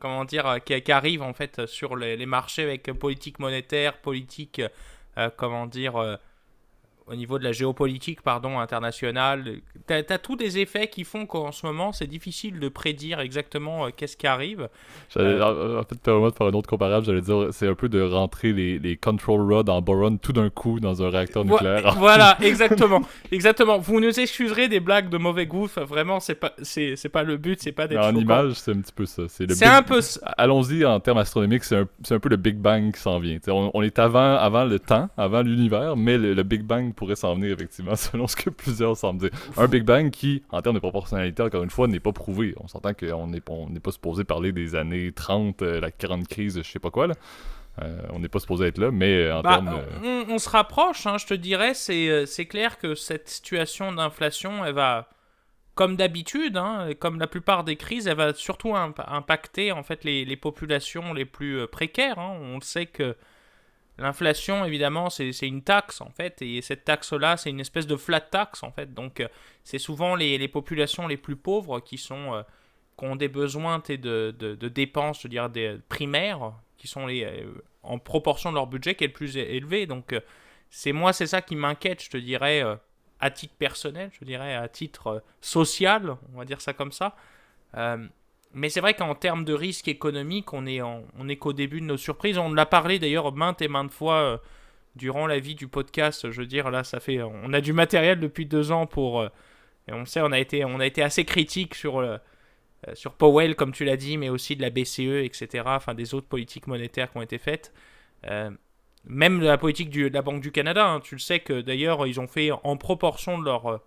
[0.00, 3.98] comment dire, euh, qui, qui, arrive en fait sur les, les marchés avec politique monétaire,
[3.98, 4.60] politique,
[5.36, 6.18] comment dire
[7.06, 9.56] au niveau de la géopolitique pardon, internationale.
[9.86, 13.86] Tu as, tous des effets qui font qu'en ce moment, c'est difficile de prédire exactement
[13.86, 14.68] euh, qu'est-ce qui arrive.
[15.18, 18.00] Euh, en fait, permets de faire un autre comparable, j'allais dire, c'est un peu de
[18.00, 21.94] rentrer les, les control rods en boron tout d'un coup dans un réacteur nucléaire.
[21.98, 23.02] voilà, exactement.
[23.30, 23.78] exactement.
[23.78, 27.60] Vous nous excuserez des blagues de mauvais goût, vraiment, c'est pas, c'est, pas le but,
[27.60, 29.24] c'est pas d'être En image, c'est un petit peu ça.
[29.28, 30.00] C'est, un peu
[30.38, 33.38] Allons-y en termes astronomiques, c'est un, un, peu le Big Bang qui s'en vient.
[33.48, 37.52] On, est avant, avant le temps, avant l'univers, mais le Big Bang pourrait s'en venir,
[37.52, 39.30] effectivement, selon ce que plusieurs semblent dire.
[39.56, 42.54] Un Big Bang qui, en termes de proportionnalité, encore une fois, n'est pas prouvé.
[42.58, 46.60] On s'entend qu'on n'est on pas supposé parler des années 30, euh, la grande crise,
[46.62, 47.14] je sais pas quoi, là.
[47.82, 49.82] Euh, on n'est pas supposé être là, mais euh, en bah, termes.
[50.28, 51.74] On, se rapproche, hein, je te dirais.
[51.74, 55.08] C'est clair que cette situation d'inflation, elle va,
[55.74, 60.24] comme d'habitude, hein, comme la plupart des crises, elle va surtout impacter en fait les,
[60.24, 62.20] les populations les plus précaires.
[62.20, 62.38] Hein.
[62.40, 63.16] On sait que
[63.96, 68.20] L'inflation, évidemment, c'est une taxe, en fait, et cette taxe-là, c'est une espèce de flat
[68.20, 68.92] tax, en fait.
[68.92, 69.28] Donc, euh,
[69.62, 72.42] c'est souvent les, populations les plus pauvres qui, sont, euh,
[72.98, 77.54] qui ont des besoins de, de, dépenses, je veux dire, des primaires, qui sont euh,
[77.84, 79.86] en proportion de leur budget qui est le plus élevé.
[79.86, 80.12] Donc,
[80.70, 82.64] c'est moi, c'est ça qui m'inquiète, je te dirais,
[83.20, 87.14] à titre personnel, je dirais, à titre social, on va dire ça comme ça.
[88.54, 92.38] Mais c'est vrai qu'en termes de risque économique, on est, qu'au début de nos surprises.
[92.38, 94.38] On l'a parlé d'ailleurs maintes et maintes fois euh,
[94.94, 96.30] durant la vie du podcast.
[96.30, 99.22] Je veux dire, là, ça fait, on a du matériel depuis deux ans pour.
[99.22, 99.28] Euh,
[99.88, 102.16] et on sait, on a été, on a été assez critique sur, euh,
[102.94, 105.64] sur Powell, comme tu l'as dit, mais aussi de la BCE, etc.
[105.66, 107.72] Enfin, des autres politiques monétaires qui ont été faites.
[109.04, 110.86] même la politique de la Banque du Canada.
[110.86, 111.00] Hein.
[111.00, 113.82] tu le sais que d'ailleurs, ils ont fait en proportion de, leur,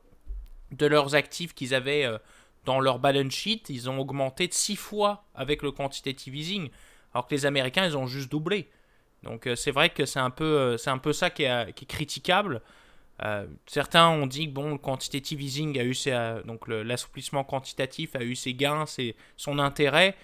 [0.71, 2.05] de leurs actifs qu'ils avaient
[2.67, 6.69] dans leur balance sheet, ils ont augmenté de 6 fois avec le quantitative easing,
[7.13, 8.69] alors que les Américains, ils ont juste doublé.
[9.23, 12.61] Donc c'est vrai que c'est un, peu, c'est un peu ça qui est, qui critiquable.
[13.65, 18.23] certains ont dit que bon, le quantitative easing a eu ses, donc l'assouplissement quantitatif a
[18.23, 20.15] eu ses gains, c'est son intérêt.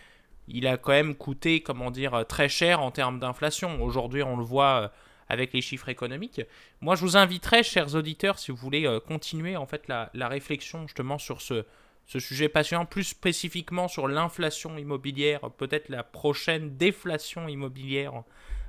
[0.48, 3.82] Il a quand même coûté, comment dire, très cher en termes d'inflation.
[3.82, 4.92] Aujourd'hui, on le voit
[5.30, 6.42] avec les chiffres économiques.
[6.82, 10.88] Moi, je vous inviterai, chers auditeurs, si vous voulez euh, continuer en fait la, réflexion
[10.88, 11.66] justement sur ce,
[12.06, 18.24] ce sujet passionnant, plus spécifiquement sur l'inflation immobilière, peut-être la prochaine déflation immobilière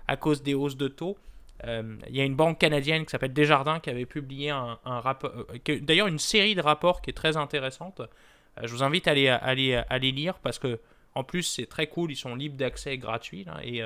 [0.07, 1.19] à cause des hausses de taux.
[1.65, 5.31] Euh, il y a une banque canadienne qui s'appelle Desjardins qui avait publié un, rapport,
[5.31, 8.03] euh, d'ailleurs une série de rapports qui est très intéressante.
[8.63, 10.81] je vous invite à aller, à les lire parce que
[11.15, 13.83] en plus c'est très cool, ils sont libres d'accès gratuit et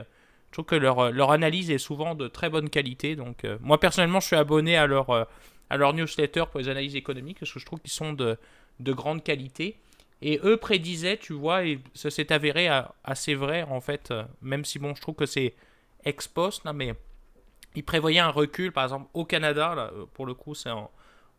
[0.51, 3.17] je trouve que leur, euh, leur analyse est souvent de très bonne qualité.
[3.17, 5.25] Donc, euh, moi, personnellement, je suis abonné à leur, euh,
[5.71, 8.39] à leur newsletter pour les analyses économiques parce que je trouve qu'ils sont de,
[8.81, 9.77] de grande qualité.
[10.21, 12.69] Et eux prédisaient, tu vois, et ça s'est avéré
[13.05, 14.13] assez vrai en fait,
[14.43, 15.55] même si bon, je trouve que c'est
[16.05, 16.95] ex post, là, mais
[17.77, 20.71] ils prévoyaient un recul, par exemple, au Canada, là, pour le coup, c'est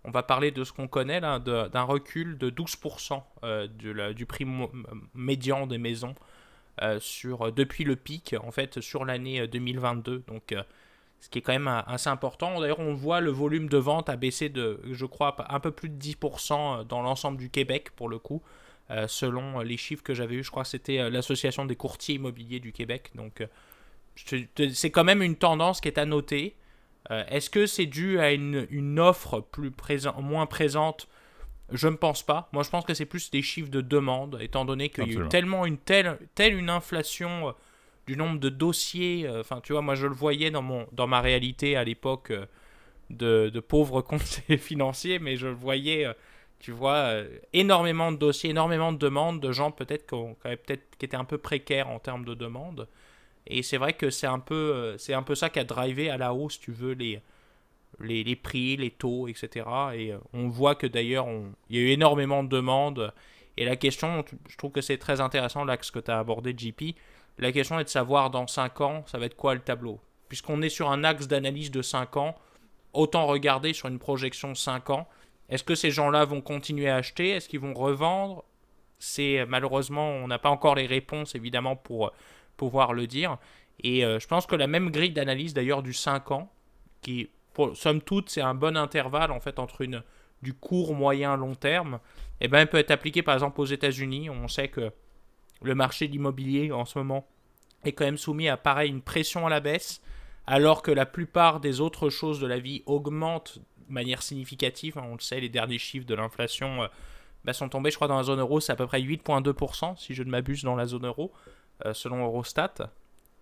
[0.06, 3.22] on va parler de ce qu'on connaît, là, d'un recul de 12%
[3.68, 4.46] du, du prix
[5.14, 6.16] médian des maisons
[6.82, 10.14] euh, sur, euh, depuis le pic, en fait, sur l'année 2022.
[10.14, 10.56] Euh, Donc,
[11.20, 12.60] ce qui est quand même assez important.
[12.60, 15.90] D'ailleurs, on voit le volume de vente a baissé de, je crois, un peu plus
[15.90, 18.42] de 10% dans l'ensemble du Québec, pour le coup.
[19.08, 22.72] selon les chiffres que j'avais eu, je crois que c'était l'Association des courtiers immobiliers du
[22.72, 23.12] Québec.
[23.16, 23.46] Donc,
[24.16, 26.56] c'est quand même une tendance qui est à noter.
[27.10, 31.08] Est-ce que c'est dû à une, une offre plus présent, moins présente?
[31.72, 32.50] Je ne pense pas.
[32.52, 35.22] Moi, je pense que c'est plus des chiffres de demande, étant donné qu'il y a
[35.22, 37.52] eu tellement une telle, telle une inflation euh,
[38.10, 39.28] du nombre de dossiers.
[39.28, 42.32] Euh, enfin, tu vois, moi, je le voyais dans, mon, dans ma réalité à l'époque
[42.32, 42.46] euh,
[43.12, 46.08] de, de pauvre conseiller financier, mais je le voyais,
[46.60, 47.14] tu vois,
[47.54, 50.16] énormément de dossiers, énormément de demandes de gens peut-être qui,
[50.68, 52.88] peut qui étaient un peu précaires en termes de demande.
[53.46, 56.18] Et c'est vrai que c'est un, peu, c'est un peu ça qui a drivé à
[56.18, 57.22] la hausse, tu veux, les,
[58.00, 59.66] les, prix, les taux, etc.
[59.94, 61.28] Et euh, on voit que d'ailleurs,
[61.70, 63.14] il y a eu énormément de demandes.
[63.58, 66.96] Et la question, je trouve que c'est très intéressant l'axe que tu as abordé, JP.
[67.40, 70.02] La question est de savoir dans 5 ans, ça va être quoi le tableau?
[70.28, 72.36] Puisqu'on est sur un axe d'analyse de 5 ans,
[72.94, 75.08] autant regarder sur une projection 5 ans.
[75.48, 77.30] Est-ce que ces gens-là vont continuer à acheter?
[77.30, 78.44] Est-ce qu'ils vont revendre?
[79.00, 82.12] C'est malheureusement, on n'a pas encore les réponses évidemment pour
[82.58, 83.38] pouvoir le dire.
[83.82, 86.52] Et euh, je pense que la même grille d'analyse d'ailleurs du 5 ans,
[87.02, 87.30] qui
[87.74, 90.04] somme toute, c'est un bon intervalle en fait entre une,
[90.42, 92.00] du court, moyen, long terme.
[92.42, 94.30] Eh ben, peut être appliqué par exemple aux États-Unis.
[94.30, 94.92] On sait que
[95.62, 97.28] le marché de l'immobilier en ce moment
[97.84, 100.02] est quand même soumis à pareil une pression à la baisse,
[100.48, 104.98] alors que la plupart des autres choses de la vie augmentent de manière significative.
[104.98, 106.88] On le sait, les derniers chiffres de l'inflation euh,
[107.46, 110.14] bah, sont tombés, je crois, dans la zone euro, c'est à peu près 8,2%, si
[110.14, 111.32] je ne m'abuse, dans la zone euro,
[111.86, 112.74] euh, selon Eurostat.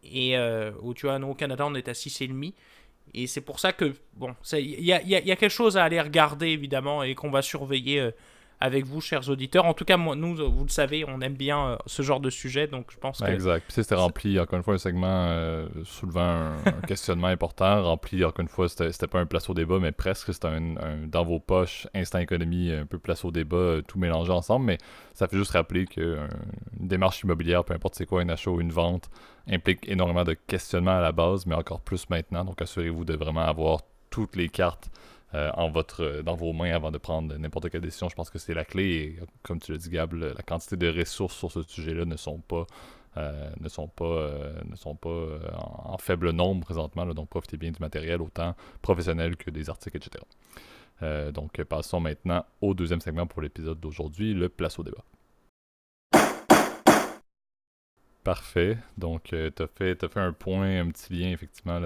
[0.04, 2.54] Et euh, où tu vois, nous au Canada, on est à 6,5%.
[3.14, 5.00] Et c'est pour ça que, bon, il y a,
[5.38, 8.12] quelque chose à aller regarder, évidemment, et qu'on va surveiller
[8.60, 9.66] avec vous, chers auditeurs.
[9.66, 12.30] En tout cas, moi, nous, vous le savez, on aime bien euh, ce genre de
[12.30, 13.30] sujet, donc je pense que...
[13.30, 13.64] Exact.
[13.66, 18.42] Puis c'était rempli, encore une fois, un segment euh, soulevant un, questionnement important, rempli, encore
[18.42, 21.88] une fois, c'était pas un place au débat, mais presque, c'était un, dans vos poches,
[21.94, 24.78] instant économie, un peu place au débat, tout mélangé ensemble, mais
[25.14, 26.28] ça fait juste rappeler qu'une
[26.80, 29.10] démarche immobilière, peu importe c'est quoi, un achat ou une vente,
[29.50, 32.44] implique énormément de questionnements à la base, mais encore plus maintenant.
[32.44, 34.90] Donc assurez-vous de vraiment avoir toutes les cartes
[35.34, 38.10] euh, en votre, dans vos mains avant de prendre n'importe quelle décision.
[38.10, 39.20] Je pense que c'est la clé.
[39.44, 42.66] Comme tu l'as dit, Gab, la quantité de ressources sur ce sujet-là ne sont pas.
[43.18, 47.72] Euh, ne sont pas, euh, ne sont pas en, faible nombre présentement, donc profitez bien
[47.72, 50.24] du matériel, autant professionnel que des articles, etc.
[51.32, 55.04] donc passons maintenant au deuxième segment pour l'épisode d'aujourd'hui, le place au débat.
[58.28, 58.78] Parfait.
[58.98, 61.80] Donc, euh, tu as, fait un point, un petit lien, effectivement,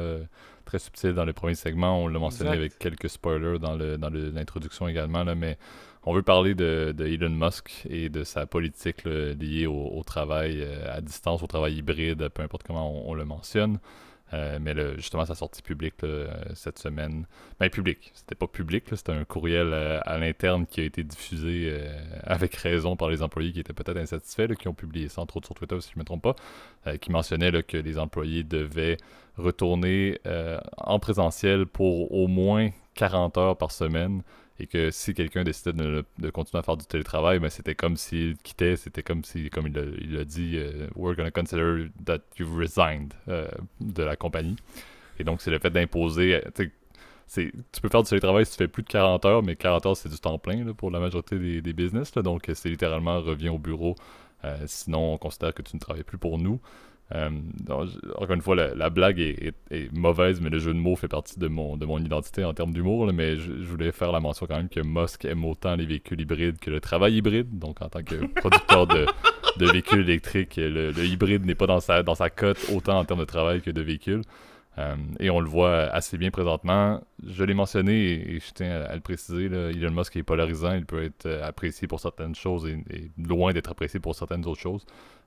[0.72, 2.02] très subtil dans le premier segment.
[2.02, 5.58] On l'a mentionné avec quelques spoilers dans l'introduction également, là, mais
[6.06, 11.02] on veut parler de, Elon Musk et de sa politique liée au, travail euh, à
[11.02, 13.80] distance, au travail hybride, peu importe comment on le mentionne.
[14.34, 15.96] Euh, mais justement, sa sortie publique
[16.54, 17.26] cette semaine.
[17.60, 18.12] Ben, public.
[18.14, 22.56] C'était pas public, c'était un courriel euh, à l'interne qui a été diffusé euh, avec
[22.56, 25.56] raison par les employés qui étaient peut-être insatisfaits, qui ont publié ça, entre autres sur
[25.56, 26.36] Twitter, si je ne me trompe pas,
[26.98, 28.98] qui mentionnait que les employés devaient
[29.38, 30.20] retourner
[30.78, 34.24] en présentiel pour au moins 40 heures par semaine
[34.60, 38.38] et que si quelqu'un décidait de, continuer à faire du télétravail, ben c'était comme s'il
[38.38, 43.14] quittait, c'était comme si, comme il a, dit, uh, we're to consider that you've resigned
[43.28, 43.48] euh,
[43.80, 44.56] de la compagnie.
[45.20, 46.42] Et donc, c'est le fait d'imposer,
[47.34, 49.98] tu peux faire du télétravail si tu fais plus de 40 heures, mais 40 heures,
[49.98, 52.12] c'est du temps plein pour la majorité des, business.
[52.14, 53.96] donc, c'est littéralement revient au bureau.
[54.44, 56.60] Euh, sinon, on considère que tu ne travailles plus pour nous.
[57.14, 57.30] Euh,
[58.16, 59.54] encore une fois, la, blague est,
[59.94, 62.74] mauvaise, mais le jeu de mots fait partie de mon, de mon identité en termes
[62.74, 63.12] d'humour.
[63.14, 66.60] Mais je, voulais faire la mention quand même que Musk aime autant les véhicules hybrides
[66.60, 67.58] que le travail hybride.
[67.58, 69.06] Donc, en tant que producteur de,
[69.58, 73.22] de véhicules électriques, le, hybride n'est pas dans sa, dans sa cote autant en termes
[73.22, 74.22] de travail que de véhicules.
[74.78, 77.02] Euh, et on le voit assez bien présentement.
[77.28, 80.86] Je l'ai mentionné et, je tiens à, le préciser, là, Elon Musk est polarisant, il
[80.86, 84.86] peut être apprécié pour certaines choses et, loin d'être apprécié pour certaines autres choses.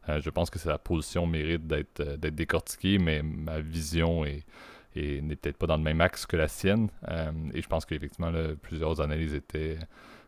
[0.09, 4.45] Euh, je pense que sa position mérite d'être d'être décortiquée, mais ma vision est,
[4.97, 6.89] n'est peut-être pas dans le même axe que la sienne.
[7.53, 9.79] et je pense qu'effectivement, plusieurs analyses étaient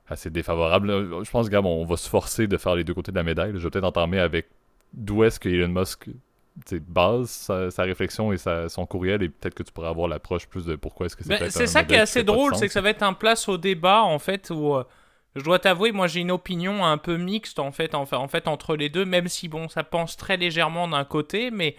[0.09, 1.25] assez défavorables.
[1.25, 3.53] Je pense, Gab, on va se forcer de faire les deux côtés de la médaille.
[3.55, 4.49] Je vais peut-être entamer avec
[4.93, 6.09] d'où est-ce que Elon Musk
[6.89, 7.29] base
[7.71, 11.07] sa, réflexion et son courriel et peut-être que tu pourrais avoir l'approche plus de pourquoi
[11.07, 13.13] est-ce que c'est C'est ça qui est assez drôle, c'est que ça va être un
[13.13, 14.85] place au débat en fait où euh,
[15.37, 18.49] je dois t'avouer, moi j'ai une opinion un peu mixte en fait, en, en fait
[18.49, 21.77] entre les deux, même si bon ça pense très légèrement d'un côté, mais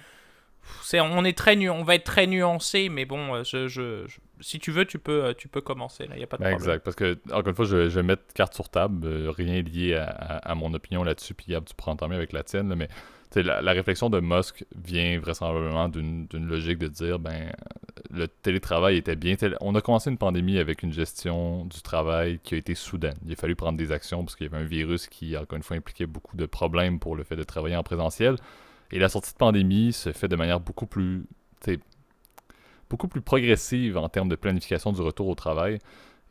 [0.93, 4.05] on est très nu on va être très nuancé, mais bon, euh, je,
[4.39, 6.07] si tu veux, tu peux, euh, tu peux commencer.
[6.09, 6.69] Il n'y a pas de ben, problème.
[6.69, 10.55] Exact, parce que, encore une fois, je, vais mettre carte sur table, rien lié à,
[10.55, 12.89] mon opinion là-dessus, puis tu prends tant mieux avec la tienne, mais
[13.35, 17.51] la, la, réflexion de Musk vient vraisemblablement d'une logique de dire ben
[18.09, 19.35] le télétravail était bien.
[19.61, 23.17] On a commencé une pandémie avec une gestion du travail qui a été soudaine.
[23.25, 25.63] Il a fallu prendre des actions parce qu'il y avait un virus qui, encore une
[25.63, 28.35] fois, impliquait beaucoup de problèmes pour le fait de travailler en présentiel.
[28.91, 31.25] Et la sortie de pandémie se fait de manière beaucoup plus
[32.89, 35.79] beaucoup plus progressive en termes de planification du retour au travail.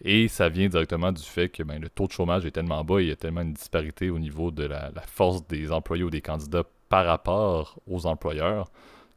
[0.02, 3.00] Et ça vient directement du fait que ben, le taux de chômage est tellement bas,
[3.00, 6.10] il y a tellement une disparité au niveau de la, la force des employés ou
[6.10, 8.70] des candidats par rapport aux employeurs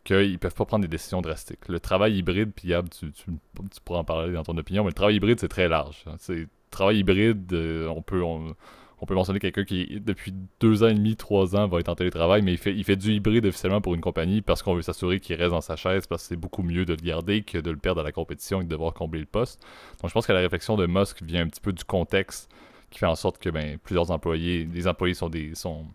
[0.03, 1.67] qu'ils ne peuvent pas prendre des décisions drastiques.
[1.67, 3.25] Le travail hybride, puis tu, tu,
[3.85, 6.05] pourras en parler dans ton opinion, mais le travail hybride, c'est très large.
[6.17, 8.55] C'est travail hybride, euh, on peut on,
[9.05, 12.41] peut mentionner quelqu'un qui, depuis deux ans et demi, trois ans, va être en télétravail,
[12.41, 15.19] mais il fait, il fait du hybride officiellement pour une compagnie parce qu'on veut s'assurer
[15.19, 17.71] qu'il reste dans sa chaise, parce que c'est beaucoup mieux de le garder que de
[17.71, 19.61] le perdre à la compétition et de devoir combler le poste.
[20.01, 22.49] Donc je pense que la réflexion de Musk vient un petit peu du contexte
[22.89, 25.85] qui fait en sorte que ben, plusieurs employés, les employés sont des sont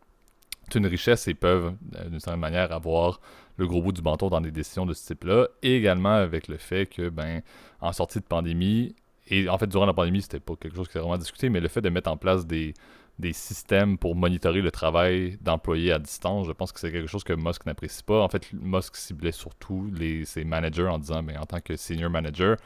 [0.74, 3.20] une richesse et peuvent, euh, d'une certaine manière, avoir
[3.56, 5.48] le gros bout du bâton dans des décisions de ce type-là.
[5.62, 7.42] Et également avec le fait que, ben,
[7.80, 8.94] en sortie de pandémie,
[9.28, 11.60] et en fait, durant la pandémie, c'était pas quelque chose qui était vraiment discuté, mais
[11.60, 12.74] le fait de mettre en place des,
[13.18, 17.24] des systèmes pour monitorer le travail d'employés à distance, je pense que c'est quelque chose
[17.24, 18.22] que Musk n'apprécie pas.
[18.22, 22.10] En fait, Musk ciblait surtout les, ses managers en disant, ben, en tant que senior
[22.10, 22.56] manager,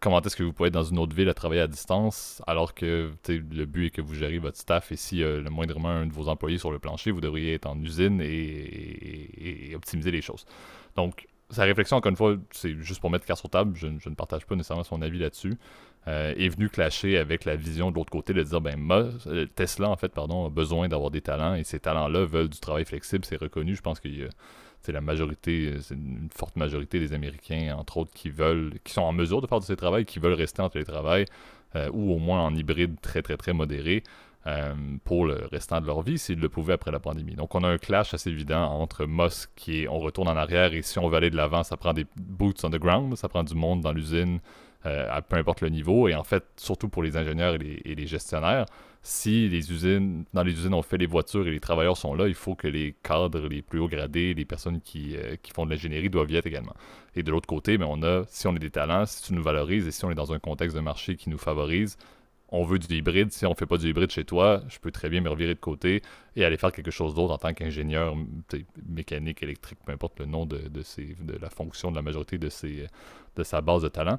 [0.00, 2.74] comment est-ce que vous pouvez être dans une autre ville à travailler à distance alors
[2.74, 6.06] que le but est que vous gérez votre staff et si euh, le moindrement un
[6.06, 10.44] de vos employés sur le plancher, vous devriez être en usine et, optimiser les choses.
[10.96, 14.14] Donc, sa réflexion, encore une fois, c'est juste pour mettre carte sur table, je, ne
[14.14, 15.54] partage pas nécessairement son avis là-dessus,
[16.08, 18.78] euh, est venu clasher avec la vision de l'autre côté de dire, ben,
[19.26, 22.58] euh, Tesla, en fait, pardon, a besoin d'avoir des talents et ces talents-là veulent du
[22.58, 23.74] travail flexible, c'est reconnu.
[23.74, 24.28] Je pense qu'il y a
[24.88, 29.12] la majorité, c'est une forte majorité des Américains, entre autres, qui veulent, qui sont en
[29.12, 31.26] mesure de faire de ce travail, qui veulent rester en télétravail
[31.76, 34.02] euh, ou au moins en hybride très très très modéré
[34.46, 37.34] euh, pour le restant de leur vie s'ils le pouvaient après la pandémie.
[37.34, 40.72] Donc on a un clash assez évident entre Musk qui est on retourne en arrière
[40.72, 43.28] et si on veut aller de l'avant, ça prend des boots on the ground, ça
[43.28, 46.88] prend du monde dans l'usine, euh, à peu importe le niveau, et en fait, surtout
[46.88, 48.66] pour les ingénieurs et les gestionnaires,
[49.02, 52.28] si les usines, dans les usines, on fait les voitures et les travailleurs sont là,
[52.28, 55.64] il faut que les cadres les plus haut gradés, les personnes qui, euh, qui font
[55.64, 56.74] de l'ingénierie doivent y être également.
[57.16, 59.32] Et de l'autre côté, mais ben, on a, si on est des talents, si tu
[59.32, 61.96] nous valorises et si on est dans un contexte de marché qui nous favorise,
[62.52, 63.32] on veut du hybride.
[63.32, 65.60] Si on fait pas du hybride chez toi, je peux très bien me revirer de
[65.60, 66.02] côté
[66.36, 68.16] et aller faire quelque chose d'autre en tant qu'ingénieur
[68.86, 72.38] mécanique, électrique, peu importe le nom de, de, ces, de la fonction de la majorité
[72.38, 72.86] de, ces,
[73.36, 74.18] de sa base de talent.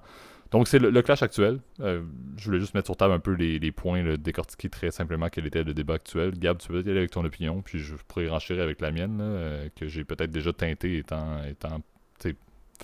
[0.51, 1.61] Donc, c'est le, clash actuel.
[1.79, 2.03] Euh,
[2.37, 5.47] je voulais juste mettre sur table un peu les, points, le décortiquer très simplement quel
[5.47, 6.37] était le débat actuel.
[6.37, 9.19] Gab, tu veux y aller avec ton opinion, puis je pourrais renchérir avec la mienne,
[9.21, 11.81] euh, que j'ai peut-être déjà teinté étant, étant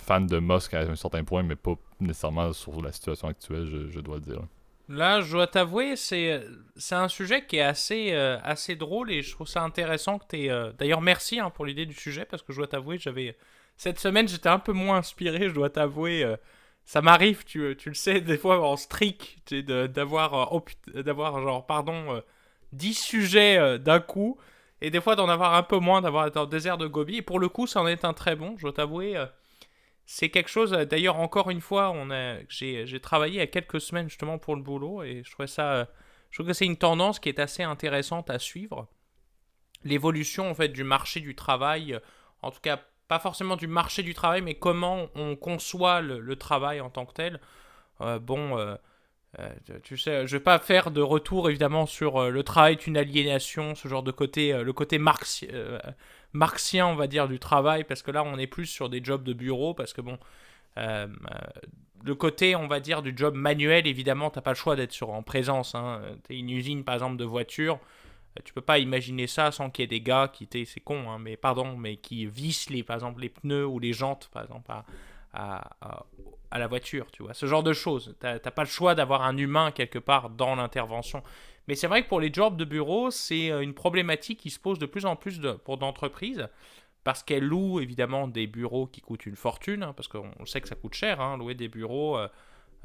[0.00, 4.00] fan de Musk à un certain point, mais pas nécessairement sur la situation actuelle, je,
[4.00, 4.40] dois le dire.
[4.88, 6.40] Là, je dois t'avouer, c'est,
[6.76, 10.24] c'est un sujet qui est assez, euh, assez drôle et je trouve ça intéressant que
[10.28, 10.72] tu aies.
[10.78, 13.36] D'ailleurs, merci hein, pour l'idée du sujet parce que je dois t'avouer, j'avais.
[13.76, 16.24] Cette semaine, j'étais un peu moins inspiré, je dois t'avouer
[16.88, 22.22] ça m'arrive, tu, le sais, des fois en streak, d'avoir, euh, d'avoir genre, pardon,
[22.72, 24.38] 10 euh, sujets euh, d'un coup,
[24.80, 27.16] et des fois d'en avoir un peu moins, d'avoir dans désert de Gobi.
[27.16, 29.22] Et pour le coup, ça en est un très bon, je dois t'avouer.
[30.06, 31.94] c'est quelque chose, d'ailleurs, encore une fois,
[32.48, 35.46] j'ai, j'ai travaillé il y a quelques semaines justement pour le boulot, et je trouvais
[35.46, 35.88] ça,
[36.30, 38.88] je trouve que c'est une tendance qui est assez intéressante à suivre.
[39.84, 42.00] L'évolution, en fait, du marché du travail,
[42.40, 46.80] en tout cas pas forcément du marché du travail, mais comment on conçoit le, travail
[46.80, 47.40] en tant que tel.
[48.02, 48.76] Euh, bon, euh,
[49.38, 49.50] euh,
[49.82, 53.74] tu sais, je vais pas faire de retour évidemment sur le travail est une aliénation,
[53.74, 58.22] ce genre de côté, le côté marxien, on va dire, du travail, parce que là,
[58.22, 60.18] on est plus sur des jobs de bureau, parce que bon,
[60.76, 65.22] le côté, on va dire, du job manuel, évidemment, t'as pas le choix d'être en
[65.22, 65.74] présence.
[65.74, 66.02] Hein.
[66.26, 67.80] Tu es une usine, par exemple, de voiture,
[68.44, 71.18] tu peux pas imaginer ça sans qu'il y ait des gars qui, c'est con, hein,
[71.18, 74.70] mais pardon, mais qui vissent les, par exemple, les pneus ou les jantes, par exemple,
[74.70, 74.84] à,
[76.50, 77.34] à, la voiture, tu vois.
[77.34, 78.16] Ce genre de choses.
[78.20, 81.22] T'as pas le choix d'avoir un humain quelque part dans l'intervention.
[81.68, 84.58] Mais c'est vrai que pour les jobs de bureau, c'est euh, une problématique qui se
[84.58, 86.48] pose de plus en plus pour d'entreprises
[87.04, 90.68] parce qu'elles louent évidemment des bureaux qui coûtent une fortune, hein, parce qu'on sait que
[90.68, 92.18] ça coûte cher, hein, louer des bureaux.
[92.18, 92.28] Euh,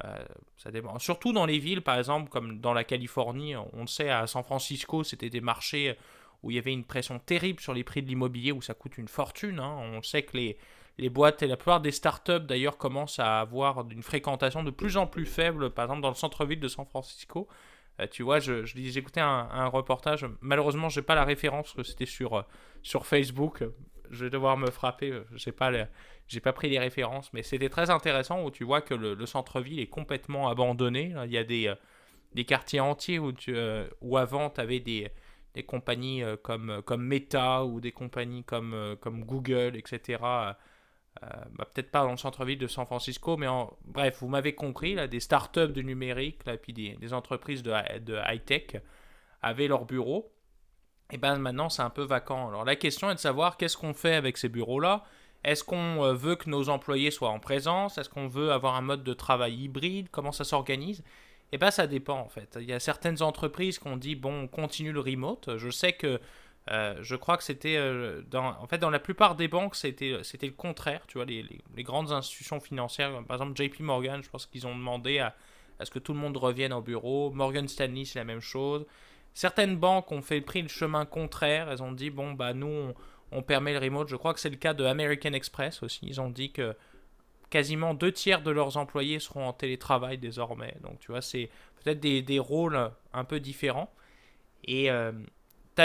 [0.02, 0.98] euh.
[0.98, 4.42] Surtout dans les villes, par exemple, comme dans la Californie, on le sait, à San
[4.42, 5.96] Francisco, c'était des marchés
[6.42, 8.98] où il y avait une pression terrible sur les prix de l'immobilier, où ça coûte
[8.98, 9.60] une fortune.
[9.60, 9.76] Hein.
[9.78, 10.58] On sait que les,
[10.98, 14.96] les boîtes et la plupart des startups d'ailleurs commencent à avoir une fréquentation de plus
[14.96, 17.48] en plus faible, par exemple dans le centre-ville de San Francisco.
[18.00, 22.06] Euh, tu vois, je, j'écoutais un, un, reportage, malheureusement j'ai pas la référence que c'était
[22.06, 22.42] sur, euh,
[22.82, 23.64] sur Facebook,
[24.10, 25.70] je vais devoir me frapper, j'ai pas,
[26.26, 29.80] j'ai pas pris les références, mais c'était très intéressant où tu vois que le, centre-ville
[29.80, 31.14] est complètement abandonné.
[31.24, 31.72] Il y a des,
[32.34, 33.54] des quartiers entiers où, tu,
[34.00, 35.10] où avant tu avais des,
[35.54, 40.54] des compagnies comme, comme Meta ou des compagnies comme, comme Google, etc.
[41.22, 44.54] Euh, bah, peut-être pas dans le centre-ville de San Francisco, mais en, bref, vous m'avez
[44.54, 48.82] compris, là, des startups de numérique, là, puis des, des entreprises de, de high-tech
[49.40, 50.32] avaient leurs bureaux.
[51.12, 52.48] Et ben maintenant, c'est un peu vacant.
[52.48, 55.04] Alors la question est de savoir qu'est-ce qu'on fait avec ces bureaux-là?
[55.44, 57.98] Est-ce qu'on euh, veut que nos employés soient en présence?
[57.98, 60.08] Est-ce qu'on veut avoir un mode de travail hybride?
[60.10, 61.04] Comment ça s'organise?
[61.52, 62.58] Et ben ça dépend en fait.
[62.60, 65.56] Il y a certaines entreprises qui ont dit bon, on continue le remote.
[65.56, 66.18] Je sais que
[66.70, 70.50] euh, je crois que c'était euh, en fait dans la plupart des banques c'était le
[70.52, 71.44] contraire tu vois les,
[71.76, 75.34] les, grandes institutions financières par exemple JP Morgan je pense qu'ils ont demandé à,
[75.78, 77.30] à, ce que tout le monde revienne au bureau.
[77.32, 78.86] Morgan Stanley c'est la même chose.
[79.34, 81.68] Certaines banques ont fait pris le chemin contraire.
[81.70, 82.94] Elles ont dit bon bah nous
[83.34, 86.20] on permet le remote je crois que c'est le cas de American Express aussi ils
[86.20, 86.74] ont dit que
[87.50, 91.50] quasiment deux tiers de leurs employés seront en télétravail désormais donc tu vois c'est
[91.82, 93.92] peut-être des, des, rôles un peu différents
[94.66, 95.12] et euh,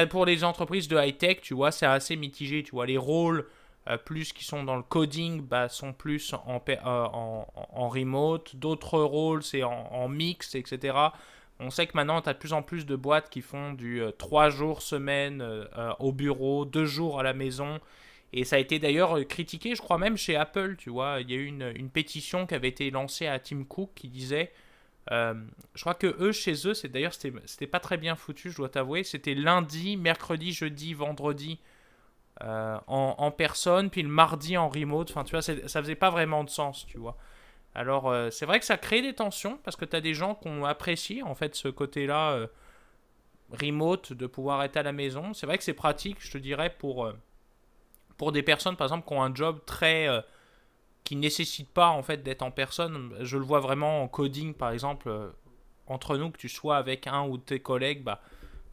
[0.10, 2.64] pour les entreprises de high-tech, tu vois, c'est assez mitigé.
[2.64, 3.48] Tu vois, les rôles
[3.90, 8.56] euh, plus qui sont dans le coding bah, sont plus en, euh, en, en, remote.
[8.56, 10.96] D'autres rôles, c'est en, mix, etc.
[11.60, 14.02] On sait que maintenant, tu as de plus en plus de boîtes qui font du
[14.18, 15.44] 3 euh, jours semaine
[16.00, 17.80] au bureau, 2 jours à la maison.
[18.32, 21.18] Et ça a été d'ailleurs critiqué, je crois même chez Apple, tu vois.
[21.22, 24.52] Il y a eu une, pétition qui avait été lancée à Tim Cook qui disait
[25.12, 25.34] euh,
[25.74, 28.70] je crois que eux, chez eux, c'est d'ailleurs, c'était pas très bien foutu, je dois
[28.70, 29.04] t'avouer.
[29.04, 31.60] C'était lundi, mercredi, jeudi, vendredi
[32.44, 35.10] euh, en, personne, puis le mardi en remote.
[35.10, 37.18] Enfin, tu vois, ça faisait pas vraiment de sens, tu vois.
[37.76, 40.36] Alors, euh, c'est vrai que ça crée des tensions parce que tu as des gens
[40.36, 42.48] qui ont apprécié en fait ce côté-là
[43.52, 45.34] remote, de pouvoir être à la maison.
[45.34, 47.12] C'est vrai que c'est pratique, je te dirais, pour,
[48.18, 50.08] pour des personnes, par exemple, qui ont un job très
[51.10, 53.16] qui nécessite pas en fait d'être en personne.
[53.22, 55.30] Je le vois vraiment en coding par exemple euh,
[55.88, 58.22] entre nous que tu sois avec un ou tes collègues, bah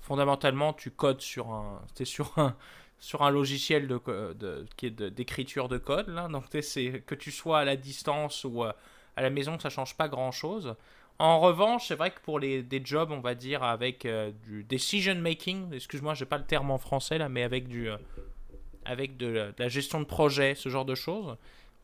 [0.00, 2.54] fondamentalement tu codes sur un sur un
[2.98, 4.00] sur un logiciel de,
[4.34, 6.28] de d'écriture de, code là.
[6.28, 8.72] Donc que tu sois à la distance ou euh,
[9.16, 10.74] à la maison, ça change pas grand chose.
[11.18, 14.64] En revanche, c'est vrai que pour les, des jobs, on va dire, avec euh, du
[14.64, 17.88] decision making, excuse-moi, j'ai pas le terme en français là, mais avec du
[18.84, 21.36] avec de, de, la gestion de projet, ce genre de choses,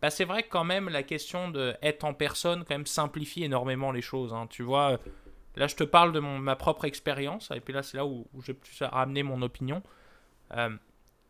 [0.02, 3.92] bah, c'est vrai que quand même la question d'être en personne quand même simplifie énormément
[3.92, 4.34] les choses.
[4.34, 4.48] Hein.
[4.50, 4.98] Tu vois,
[5.54, 8.26] là je te parle de mon, ma propre expérience, et puis là c'est là où,
[8.44, 9.80] j'ai pu ramener mon opinion.
[10.56, 10.70] Euh,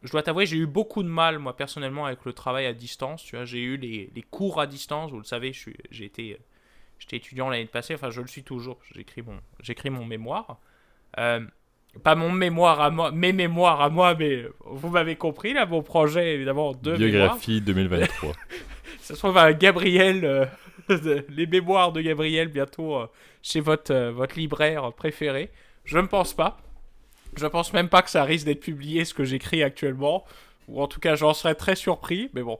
[0.03, 3.23] je dois t'avouer, j'ai eu beaucoup de mal moi personnellement avec le travail à distance.
[3.23, 5.11] Tu vois, j'ai eu les, les, cours à distance.
[5.11, 5.53] Vous le savez,
[5.91, 6.39] j'ai été,
[6.99, 7.95] j'étais étudiant l'année passée.
[7.95, 8.79] Enfin, je le suis toujours.
[8.95, 10.59] J'écris mon, j'écris mon mémoire.
[11.19, 11.41] Euh,
[12.03, 15.83] pas mon mémoire à moi, mes mémoires à moi, mais vous m'avez compris là, mon
[15.83, 18.33] projet évidemment de Biographie 2023.
[19.01, 20.47] Ça se trouve à Gabriel, euh,
[21.29, 23.07] les mémoires de Gabriel bientôt euh,
[23.43, 25.51] chez votre, euh, votre libraire préféré.
[25.85, 26.59] Je ne pense pas.
[27.37, 30.25] Je pense même pas que ça risque d'être publié ce que j'écris actuellement.
[30.69, 32.31] Ou en tout cas, j'en serais très surpris.
[32.35, 32.59] Mais bon.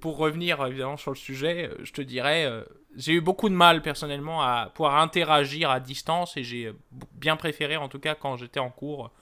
[0.00, 2.48] pour revenir évidemment sur le sujet, je te dirais,
[2.96, 6.72] j'ai eu beaucoup de mal personnellement à pouvoir interagir à distance et j'ai
[7.12, 9.12] bien préféré, en tout cas quand j'étais en cours,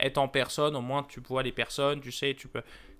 [0.00, 0.76] être en personne.
[0.76, 2.48] Au moins, tu vois les personnes, tu sais, tu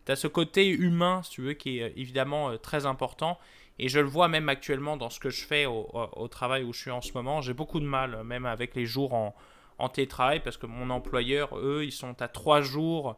[0.09, 3.39] as ce côté humain, si tu veux, qui est euh, évidemment euh, très important.
[3.79, 6.81] Et je le vois même actuellement dans ce que je fais au, travail où je
[6.81, 7.43] suis en ce moment.
[7.43, 9.35] J'ai beaucoup de mal, même avec les jours en,
[9.79, 13.16] en télétravail, parce que mon employeur, eux, ils sont à trois jours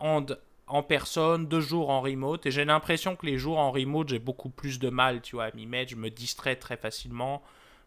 [0.00, 0.24] en,
[0.66, 2.46] en personne, deux jours en remote.
[2.46, 5.46] Et j'ai l'impression que les jours en remote, j'ai beaucoup plus de mal, tu vois,
[5.46, 5.90] à m'y mettre.
[5.90, 7.42] Je me distrais très facilement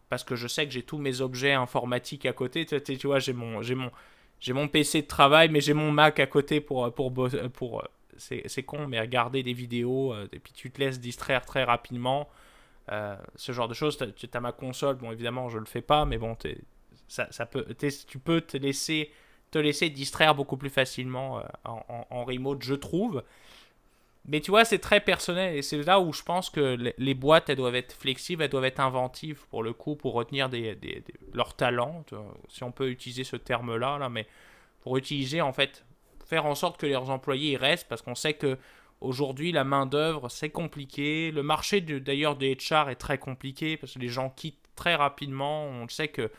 [0.10, 2.66] parce que je sais que j'ai tous mes objets informatiques à côté.
[2.66, 3.91] Tu, vois, j'ai mon, j'ai mon,
[4.39, 7.14] j'ai mon PC de travail, mais j'ai mon Mac à côté pour, pour,
[7.54, 7.84] pour,
[8.18, 12.28] c'est con, mais regarder des vidéos, et puis tu te laisses distraire très rapidement.
[13.36, 16.18] ce genre de choses, tu as ma console, bon évidemment je le fais pas, mais
[16.18, 16.36] bon,
[17.12, 17.66] ça, ça peut,
[18.07, 19.12] tu peux te laisser,
[19.51, 23.22] te laisser distraire beaucoup plus facilement en, en, remote, je trouve.
[24.26, 27.49] Mais tu vois, c'est très personnel et c'est là où je pense que les boîtes,
[27.49, 31.03] elles doivent être flexibles, elles doivent être inventives pour le coup, pour retenir des, des,
[31.34, 32.05] leurs talents,
[32.47, 34.26] si on peut utiliser ce terme-là, là, mais
[34.80, 35.84] pour utiliser en fait,
[36.26, 38.57] faire en sorte que leurs employés restent parce qu'on sait que
[39.01, 43.95] aujourd'hui la main d'œuvre c'est compliqué, le marché d'ailleurs des HR est très compliqué parce
[43.95, 46.32] que les gens quittent très rapidement, on sait que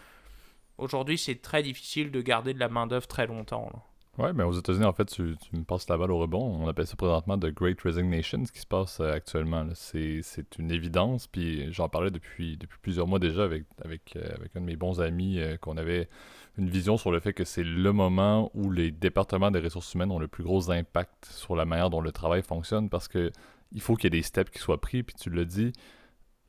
[0.83, 3.71] aujourd'hui c'est très difficile de garder de la main d'œuvre très longtemps.
[4.19, 5.23] Ouais, mais aux États-Unis, en fait, tu,
[5.55, 6.59] me passes la balle au rebond.
[6.61, 9.67] On appelle ça présentement The Great Resignation, ce qui se passe euh, actuellement.
[9.73, 14.55] C'est une évidence, puis j'en parlais depuis, depuis plusieurs mois déjà avec, avec, euh, avec
[14.55, 16.11] un de mes bons amis, euh, qu'on avait
[16.59, 20.11] une vision sur le fait que c'est le moment où les départements des ressources humaines
[20.11, 23.33] ont le plus gros impact sur la manière dont le travail fonctionne, parce que
[23.73, 25.73] il faut qu'il y ait des steps qui soient pris, puis tu l'as dit,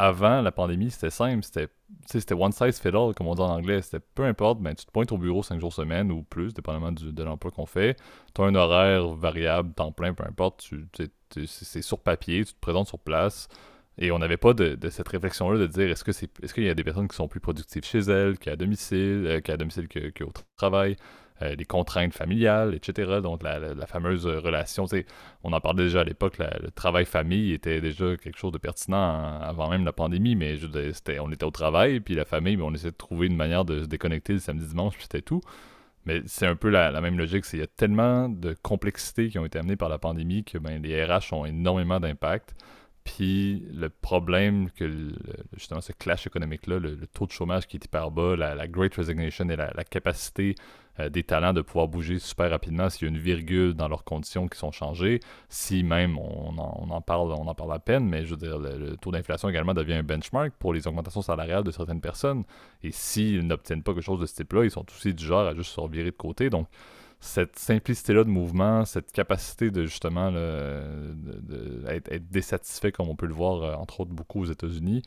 [0.04, 1.70] avant la pandémie, c'était simple, c'était
[2.06, 3.82] c'était one size fit all, comme on dit en anglais.
[3.82, 6.92] C'était peu importe, ben, tu te pointes au bureau 5 jours semaine ou plus, dépendamment
[6.92, 7.96] de l'emploi qu'on fait.
[8.34, 10.70] Tu as un horaire variable, temps plein, peu importe.
[11.46, 13.48] c'est sur papier, tu te présentes sur place.
[13.98, 16.70] Et on n'avait pas de, cette réflexion-là de dire est-ce que c'est est-ce qu'il y
[16.70, 20.32] a des personnes qui sont plus productives chez elles qu'à domicile, euh, qu'à domicile qu'au
[20.58, 20.98] travail?
[21.42, 23.20] Euh, les contraintes familiales, etc.
[23.22, 24.86] Donc la, fameuse relation,
[25.44, 29.68] on en parlait déjà à l'époque, le travail-famille était déjà quelque chose de pertinent avant
[29.68, 30.60] même la pandémie, mais
[31.20, 33.88] on était au travail, puis la famille, on essayait de trouver une manière de se
[33.88, 35.42] déconnecter le samedi dimanche, puis c'était tout.
[36.06, 39.46] Mais c'est un peu la, même logique, il y a tellement de complexités qui ont
[39.46, 42.54] été amenées par la pandémie que ben, les RH ont énormément d'impact.
[43.04, 45.12] Puis le problème que
[45.54, 49.50] justement ce clash économique-là, le, taux de chômage qui est hyper bas, la, Great Resignation
[49.50, 50.56] et la, capacité
[51.00, 54.04] euh, des talents de pouvoir bouger super rapidement s'il y a une virgule dans leurs
[54.04, 55.20] conditions qui sont changées,
[55.50, 58.96] si même on en, parle, on en parle à peine, mais je veux dire, le,
[58.98, 62.44] taux d'inflation également devient un benchmark pour les augmentations salariales de certaines personnes.
[62.84, 65.56] Et s'ils n'obtiennent pas quelque chose de ce type-là, ils sont aussi du genre à
[65.56, 66.50] juste se revirer de côté.
[66.50, 66.68] Donc
[67.24, 70.30] cette simplicité-là de mouvement, cette capacité de justement
[71.88, 75.04] être, désatisfait, comme on peut le voir euh, entre autres beaucoup aux États-Unis,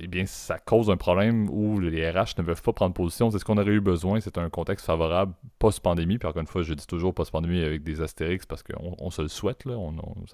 [0.00, 3.30] eh bien, ça cause un problème où les RH ne peuvent pas prendre position.
[3.30, 6.18] C'est ce qu'on aurait eu besoin, c'est un contexte favorable post-pandémie.
[6.18, 9.28] Puis encore une fois, je dis toujours post-pandémie avec des astérix parce qu'on se le
[9.28, 9.76] souhaite, là,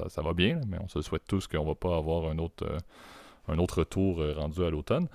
[0.08, 2.64] ça, va bien, mais on se le souhaite tous qu'on va pas avoir un autre,
[2.64, 2.78] euh,
[3.48, 5.08] un autre tour euh, rendu à l'automne.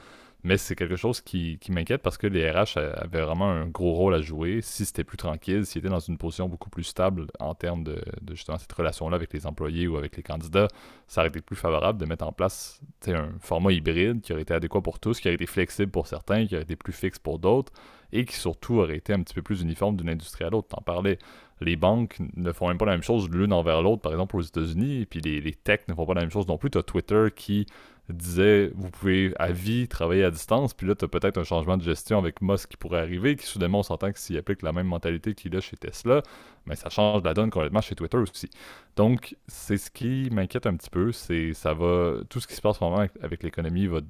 [0.45, 4.13] Mais c'est quelque chose qui, m'inquiète parce que les RH avaient vraiment un gros rôle
[4.13, 4.59] à jouer.
[4.61, 7.99] Si c'était plus tranquille, s'ils étaient dans une position beaucoup plus stable en termes de,
[8.29, 10.67] justement cette relation-là avec les employés ou avec les candidats,
[11.07, 14.53] ça aurait été plus favorable de mettre en place un format hybride qui aurait été
[14.53, 17.39] adéquat pour tous, qui aurait été flexible pour certains, qui aurait été plus fixe pour
[17.39, 17.73] d'autres
[18.11, 20.67] et qui surtout aurait été un petit peu plus uniforme d'une industrie à l'autre.
[20.67, 21.17] T'en parlais,
[21.59, 24.41] les banques ne font même pas la même chose l'une envers l'autre, par exemple aux
[24.41, 26.69] États-Unis, et puis les, les techs ne font pas la même chose non plus.
[26.69, 27.65] Tu as Twitter qui
[28.13, 31.77] disait vous pouvez à vie travailler à distance, puis là tu as peut-être un changement
[31.77, 34.71] de gestion avec Musk qui pourrait arriver, qui soudainement on s'entend que s'il applique la
[34.71, 36.21] même mentalité qu'il a chez Tesla,
[36.65, 38.49] mais ben, ça change la donne complètement chez Twitter aussi.
[38.95, 42.61] Donc c'est ce qui m'inquiète un petit peu, c'est ça va tout ce qui se
[42.61, 44.01] passe en ce moment avec, l'économie va,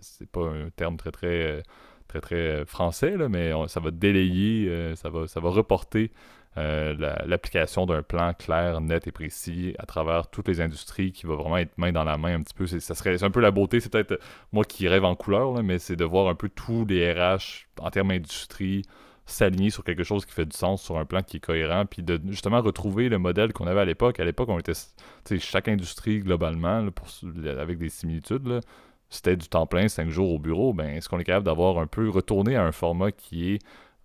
[0.00, 1.62] c'est pas un terme très très
[2.08, 6.10] très très français là, mais ça va délayer, euh, ça va ça va reporter
[6.58, 6.94] euh,
[7.24, 11.56] l'application d'un plan clair, net et précis à travers toutes les industries qui va vraiment
[11.56, 12.66] être main dans la main un petit peu.
[12.66, 14.20] Ça serait, c'est un peu la beauté, c'est peut-être
[14.52, 17.90] moi qui rêve en couleur, mais c'est de voir un peu tous les RH en
[17.90, 18.82] termes d'industrie
[19.24, 22.02] s'aligner sur quelque chose qui fait du sens, sur un plan qui est cohérent, puis
[22.02, 24.20] de justement retrouver le modèle qu'on avait à l'époque.
[24.20, 24.72] À l'époque, on était,
[25.38, 26.88] chaque industrie globalement,
[27.58, 28.60] avec des similitudes,
[29.08, 30.72] c'était du temps plein, cinq jours au bureau.
[30.72, 33.58] Ben, est-ce qu'on est capable d'avoir un peu retourné à un format qui est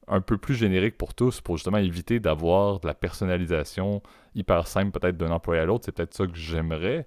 [0.07, 4.01] un peu plus générique pour tous pour justement éviter d'avoir de la personnalisation
[4.35, 5.85] hyper simple peut-être d'un employé à l'autre.
[5.85, 7.05] C'est peut-être ça que j'aimerais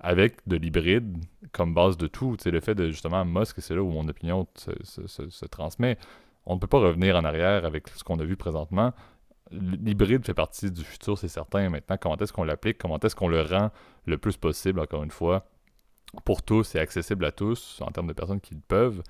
[0.00, 1.16] avec de l'hybride
[1.52, 2.36] comme base de tout.
[2.40, 5.96] C'est le fait de justement Musk, c'est là où mon opinion se, transmet.
[6.44, 8.92] On ne peut pas revenir en arrière avec ce qu'on a vu présentement.
[9.52, 11.68] L'hybride fait partie du futur, c'est certain.
[11.70, 13.70] Maintenant, comment est-ce qu'on l'applique, comment est-ce qu'on le rend
[14.06, 15.46] le plus possible, encore une fois,
[16.24, 19.02] pour tous et accessible à tous en termes de personnes qui le peuvent?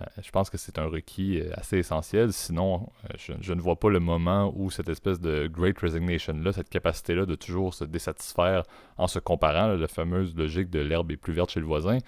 [0.00, 2.32] Euh, je pense que c'est un requis euh, assez essentiel.
[2.32, 6.68] Sinon, euh, je, ne vois pas le moment où cette espèce de great resignation-là, cette
[6.68, 8.62] capacité-là de toujours se désatisfaire
[8.96, 11.98] en se comparant, la fameuse logique de l'herbe est plus verte chez le voisin,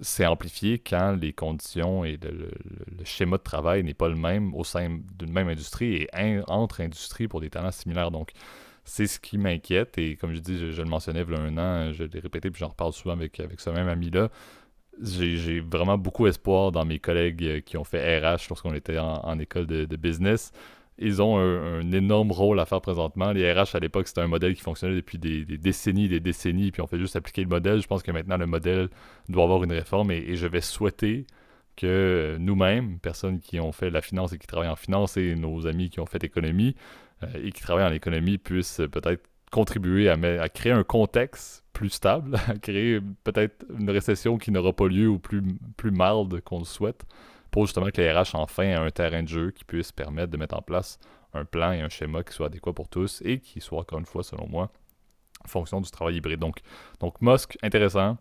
[0.00, 2.50] c'est amplifié quand les conditions et le,
[3.04, 7.28] schéma de travail n'est pas le même au sein d'une même industrie et entre industries
[7.28, 8.10] pour des talents similaires.
[8.10, 8.32] Donc,
[8.84, 9.98] c'est ce qui m'inquiète.
[9.98, 12.50] Et comme je dis, je, le mentionnais il y a un an, je l'ai répété,
[12.50, 14.30] puis j'en reparle souvent avec, avec ce même ami-là
[15.02, 19.38] j'ai vraiment beaucoup espoir dans mes collègues euh, qui ont fait RH lorsqu'on était en,
[19.38, 20.52] école de, business.
[20.98, 23.32] Ils ont un, énorme rôle à faire présentement.
[23.32, 26.82] Les RH à l'époque, c'était un modèle qui fonctionnait depuis des, décennies, des décennies, puis
[26.82, 27.80] on fait juste appliquer le modèle.
[27.80, 28.88] Je pense que maintenant, le modèle
[29.28, 31.26] doit avoir une réforme et, je vais souhaiter
[31.76, 35.66] que nous-mêmes, personnes qui ont fait la finance et qui travaillent en finance et nos
[35.66, 36.76] amis qui ont fait économie
[37.22, 42.38] euh, et qui travaillent en économie puissent peut-être contribuer à, créer un contexte plus stable,
[42.48, 45.42] à créer peut-être une récession qui n'aura pas lieu ou plus,
[45.76, 47.04] plus marde qu'on le souhaite,
[47.50, 50.36] pour justement que les RH enfin aient un terrain de jeu qui puisse permettre de
[50.36, 50.98] mettre en place
[51.34, 54.06] un plan et un schéma qui soit adéquat pour tous et qui soit, encore une
[54.06, 54.70] fois, selon moi,
[55.44, 56.40] en fonction du travail hybride.
[56.40, 56.60] Donc,
[56.98, 58.16] donc Musk, intéressant.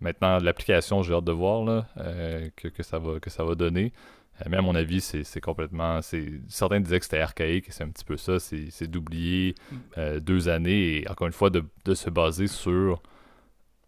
[0.00, 3.92] Maintenant, l'application, j'ai hâte de voir euh, que, que, ça va, que ça va donner.
[4.40, 6.00] Euh, mais à mon avis, c'est complètement.
[6.48, 8.38] Certains disaient que c'était archaïque, c'est un petit peu ça.
[8.38, 9.54] C'est d'oublier
[9.98, 11.64] euh, deux années et encore une fois de,
[11.94, 13.02] se baser sur,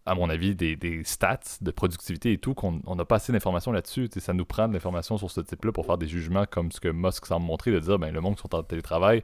[0.07, 4.09] à mon avis, des, stats de productivité et tout, qu'on n'a pas assez d'informations là-dessus.
[4.19, 6.89] Ça nous prend de l'information sur ce type-là pour faire des jugements comme ce que
[6.89, 9.23] Musk semble montrer, de dire ben, le monde qui sont en télétravail.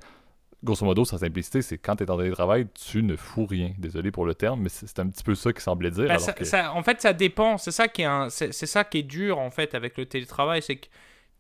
[0.63, 3.73] Grosso modo, sa simplicité, c'est quand tu es en télétravail, tu ne fous rien.
[3.79, 6.07] Désolé pour le terme, mais c'est un petit peu ça qui semblait dire.
[6.07, 6.19] Ben,
[6.75, 7.57] en fait, ça dépend.
[7.57, 10.77] C'est ça qui est, c'est ça qui est dur en fait avec le télétravail, c'est
[10.77, 10.89] que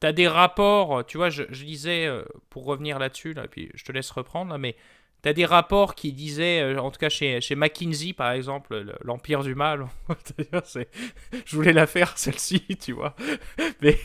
[0.00, 3.70] tu as des rapports, tu vois, je, je disais, euh, pour revenir là-dessus, là, puis
[3.74, 4.74] je te laisse reprendre, mais
[5.22, 8.96] tu as des rapports qui disaient, euh, en tout cas chez, chez McKinsey par exemple,
[9.04, 9.86] l'Empire du Mal,
[11.44, 13.14] je voulais la faire celle-ci, tu vois,
[13.82, 13.98] mais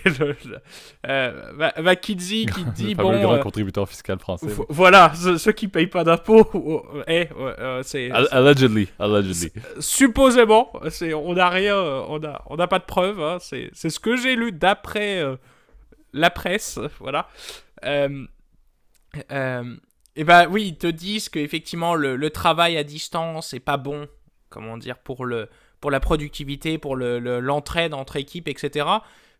[1.07, 3.21] euh, McKinsey qui dit, le bon...
[3.21, 4.47] grand contributeur fiscal français.
[4.67, 7.29] Voilà, ceux, qui payent pas d'impôts, eh,
[7.83, 8.11] c'est...
[8.11, 9.53] Allegedly, allegedly.
[9.79, 10.73] Supposément,
[11.13, 14.35] on n'a rien, on n'a on a pas de preuves, hein, c'est ce que j'ai
[14.35, 15.23] lu d'après
[16.15, 17.29] la presse, voilà.
[17.83, 18.25] Euh,
[19.31, 19.75] euh,
[20.15, 24.07] et ben oui, ils te disent qu'effectivement le, le travail à distance est pas bon,
[24.49, 25.49] comment dire, pour, le,
[25.81, 28.87] pour la productivité, pour l'entraide le, entre équipes, etc.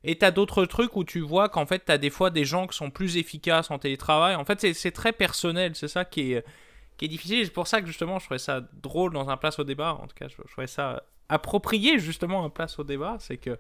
[0.04, 2.46] Et tu as d'autres trucs où tu vois qu'en fait, tu as des fois des
[2.46, 4.36] gens qui sont plus efficaces en télétravail.
[4.36, 6.46] En fait, c'est très personnel, c'est ça qui est,
[6.98, 7.46] qui est difficile.
[7.46, 9.94] C'est pour ça que justement, je trouvais ça drôle dans un place au débat.
[9.94, 13.16] En tout cas, je, je trouvais ça approprié justement un place au débat.
[13.20, 13.58] C'est que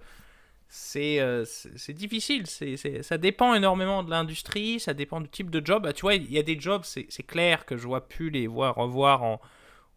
[0.96, 2.48] euh, c'est difficile.
[2.48, 5.84] c'est ça dépend énormément de l'industrie, ça dépend du type de job.
[5.84, 8.48] Bah, tu vois, il y a des jobs, c'est clair que je vois plus les
[8.48, 9.40] voir revoir en,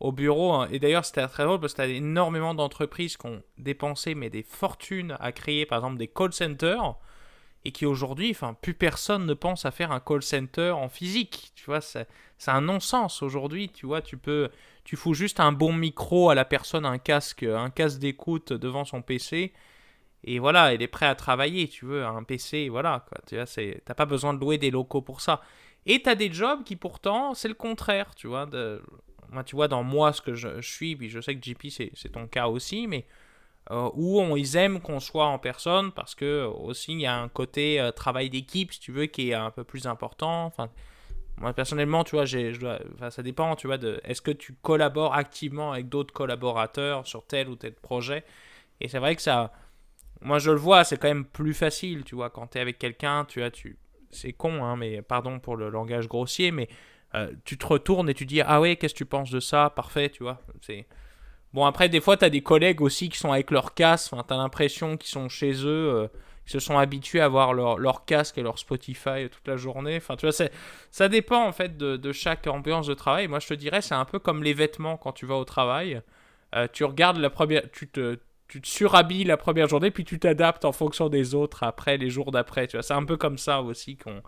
[0.01, 0.53] au bureau.
[0.53, 0.69] Hein.
[0.71, 4.31] Et d'ailleurs, c'était très drôle parce que tu as énormément d'entreprises qui ont dépensé mais
[4.31, 6.95] des fortunes à créer, par exemple, des call centers.
[7.64, 11.51] Et qui aujourd'hui, enfin, plus personne ne pense à faire un call center en physique.
[11.57, 12.07] Tu vois, c'est
[12.47, 13.69] un non-sens aujourd'hui.
[13.69, 14.49] Tu vois, tu peux,
[14.85, 18.85] tu fous juste un bon micro à la personne, un casque, un casque d'écoute devant
[18.85, 19.53] son PC
[20.31, 23.07] et voilà, il est prêt à travailler, tu veux, un PC, voilà.
[23.26, 25.41] Tu vois, t'as pas besoin de louer des locaux pour ça.
[25.87, 28.47] Et tu as des jobs qui pourtant, c'est le contraire, tu vois.
[29.31, 32.12] Moi, tu vois, dans moi, ce que je, suis, puis je sais que JP, c'est
[32.12, 33.07] ton cas aussi, mais
[33.70, 37.16] euh, où on, ils aiment qu'on soit en personne parce que aussi, il y a
[37.16, 40.45] un côté euh, travail d'équipe, si tu veux, qui est un peu plus important.
[40.45, 40.68] Enfin,
[41.39, 42.53] moi, personnellement, tu vois, j'ai,
[42.97, 47.26] enfin, ça dépend, tu vois, de est-ce que tu collabores activement avec d'autres collaborateurs sur
[47.26, 48.24] tel ou tel projet?
[48.83, 49.53] Et c'est vrai que ça
[50.21, 52.79] moi, je le vois, c'est quand même plus facile, tu vois, quand tu es avec
[52.79, 53.79] quelqu'un, tu as, tu...
[54.11, 56.69] c'est con, hein, mais pardon pour le langage grossier, mais
[57.14, 59.71] euh, tu te retournes et tu dis, ah ouais, qu'est-ce que tu penses de ça?
[59.71, 60.41] Parfait, tu vois.
[60.61, 60.87] C'est...
[61.55, 64.25] Bon, après, des fois, tu as des collègues aussi qui sont avec leur casque, enfin,
[64.27, 66.09] tu as l'impression qu'ils sont chez eux, euh,
[66.45, 69.97] qu'ils se sont habitués à avoir leur, leur, casque et leur Spotify toute la journée.
[69.97, 70.49] Enfin, tu vois,
[70.91, 73.29] ça dépend en fait de, de, chaque ambiance de travail.
[73.29, 76.03] Moi, je te dirais, c'est un peu comme les vêtements quand tu vas au travail.
[76.55, 78.19] Euh, tu regardes la première, tu te,
[78.49, 82.11] tu te surhabilles la première journée, puis tu t'adaptes en fonction des autres après, les
[82.11, 82.67] jours d'après.
[82.67, 84.23] Tu vois, c'est un peu comme ça aussi qu'on,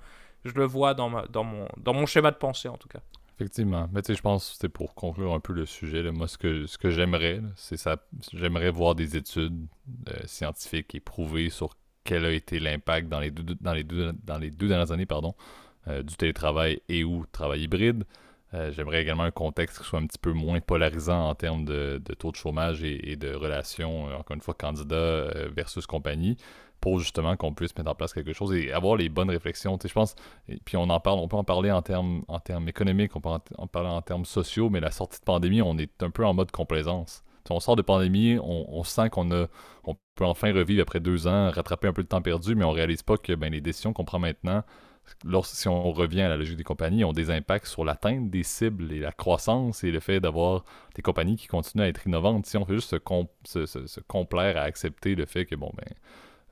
[0.45, 3.01] je le vois dans, ma, dans, mon, dans mon schéma de pensée en tout cas.
[3.37, 3.89] Effectivement.
[3.93, 6.03] Mais tu sais, je pense que c'était pour conclure un peu le sujet.
[6.03, 6.13] Là.
[6.13, 7.97] Moi, ce que, ce que j'aimerais, c'est ça.
[8.35, 9.67] J'aimerais voir des études
[10.11, 14.13] euh, scientifiques et prouver sur quel a été l'impact dans les deux, dans les deux,
[14.25, 15.35] dans les deux dernières années pardon,
[15.89, 18.05] euh, du télétravail et ou travail hybride.
[18.53, 22.03] Euh, j'aimerais également un contexte qui soit un petit peu moins polarisant en termes de,
[22.19, 26.37] taux de chômage et, de relations, euh, encore une fois, candidat euh, versus compagnie,
[26.81, 29.79] pour justement qu'on puisse mettre en place quelque chose et avoir les bonnes réflexions.
[29.83, 30.17] je pense,
[30.65, 33.29] puis on en parle, on peut en parler en termes, en termes économiques, on peut
[33.57, 36.35] en, parler en termes sociaux, mais la sortie de pandémie, on est un peu en
[36.35, 37.23] mode complaisance.
[37.51, 39.31] on sort de pandémie, on, sent qu'on
[39.85, 42.73] on peut enfin revivre après deux ans, rattraper un peu de temps perdu, mais on
[42.73, 44.65] réalise pas que ben, les décisions qu'on prend maintenant
[45.45, 48.93] si on revient à la logique des compagnies, ont des impacts sur l'atteinte des cibles
[48.93, 52.47] et la croissance et le fait d'avoir des compagnies qui continuent à être innovantes.
[52.47, 55.71] Si on fait juste se, complaire à accepter le fait que, ben,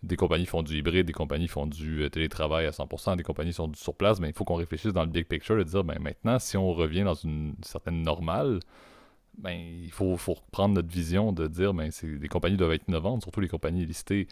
[0.02, 3.52] des compagnies font du hybride, des compagnies font du euh, télétravail à 100%, des compagnies
[3.52, 5.82] sont sur place, mais ben, il faut qu'on réfléchisse dans le big picture et dire,
[5.84, 8.60] ben, maintenant, si on revient dans une certaine normale,
[9.38, 13.22] ben, il faut, faut reprendre notre vision de dire ben, les compagnies doivent être innovantes,
[13.22, 14.26] surtout les compagnies listées.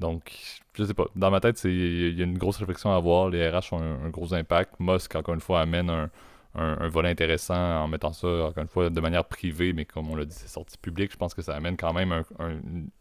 [0.00, 0.32] Donc,
[0.74, 1.04] je sais pas.
[1.14, 3.28] Dans ma tête, il y a une grosse réflexion à avoir.
[3.28, 4.74] Les RH ont un, gros impact.
[4.80, 6.10] Musk, encore une fois, amène un,
[6.54, 10.16] un, volet intéressant en mettant ça, encore une fois, de manière privée, mais comme on
[10.16, 11.12] l'a dit, c'est sorti public.
[11.12, 12.24] Je pense que ça amène quand même un.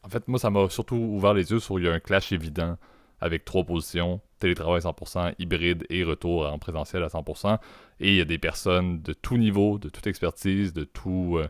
[0.04, 2.32] En fait, moi, ça m'a surtout ouvert les yeux sur il y a un clash
[2.32, 2.78] évident
[3.22, 7.60] avec trois positions télétravail 100%, hybride et retour en présentiel à 100%.
[8.00, 11.38] Et il y a des personnes de tout niveau, de toute expertise, de tout.
[11.38, 11.48] Euh,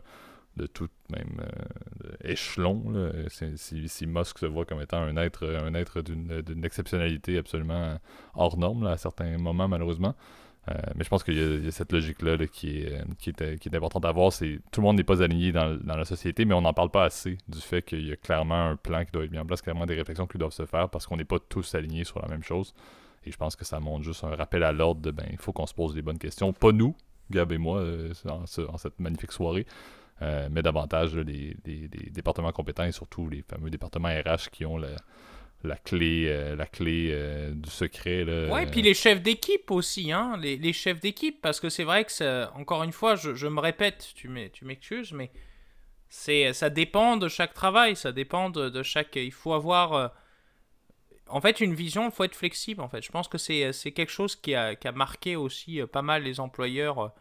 [0.56, 3.12] de tout même euh, échelon.
[3.28, 7.98] Si, si, Musk se voit comme étant un être, un être d'une exceptionnalité absolument
[8.34, 10.14] hors norme à certains moments, malheureusement.
[10.68, 13.74] Euh, mais je pense qu'il y, a cette logique-là qui, est, qui, est, qui est
[13.76, 14.30] importante à voir.
[14.30, 17.04] Tout le monde n'est pas aligné dans, dans, la société, mais on n'en parle pas
[17.04, 19.62] assez du fait qu'il y a clairement un plan qui doit être mis en place,
[19.62, 22.28] clairement des réflexions qui doivent se faire parce qu'on n'est pas tous alignés sur la
[22.28, 22.74] même chose.
[23.24, 25.52] Et je pense que ça montre juste un rappel à l'ordre de ben il faut
[25.52, 26.52] qu'on se pose des bonnes questions.
[26.52, 26.94] Pas nous,
[27.30, 29.66] Gab et moi, euh, en, cette magnifique soirée,
[30.22, 31.56] euh, mais davantage les,
[32.10, 37.16] départements compétents et surtout les fameux départements RH qui ont la, clé, euh, la clé
[37.52, 38.24] du secret.
[38.24, 42.04] Là, ouais, puis les chefs d'équipe aussi, hein, les, chefs d'équipe, parce que c'est vrai
[42.04, 45.30] que, encore une fois, je, me répète, tu m'excuses, mais
[46.08, 49.16] ça dépend de chaque travail, ça dépend de, chaque...
[49.16, 50.12] Il faut avoir
[51.30, 52.82] en fait, une vision, il faut être flexible.
[52.82, 56.22] En fait, je pense que c'est quelque chose qui a, marqué aussi euh, pas mal
[56.22, 57.12] les employeurs.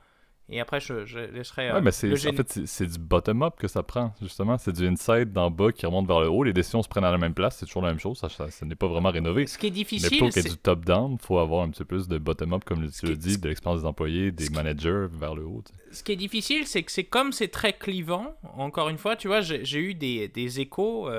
[0.49, 1.71] Euh, et après, je, je laisserai.
[1.71, 4.57] Ouais, euh, mais c'est, en fait, c'est du bottom-up que ça prend, justement.
[4.57, 6.43] C'est du inside d'en bas qui remonte vers le haut.
[6.43, 8.19] Les décisions se prennent à la même place, c'est toujours la même chose.
[8.19, 9.47] Ça, ça, n'est pas vraiment rénové.
[9.47, 10.09] Ce qui est difficile.
[10.11, 12.17] Mais pour qu'il y ait du top-down, il faut avoir un petit peu plus de
[12.17, 15.63] bottom-up, comme tu l'as dit, de l'expérience des employés, des managers vers le haut.
[15.91, 18.35] Ce qui est difficile, c'est que c'est comme c'est très clivant.
[18.55, 21.09] Encore une fois, tu vois, j'ai, eu des, des échos.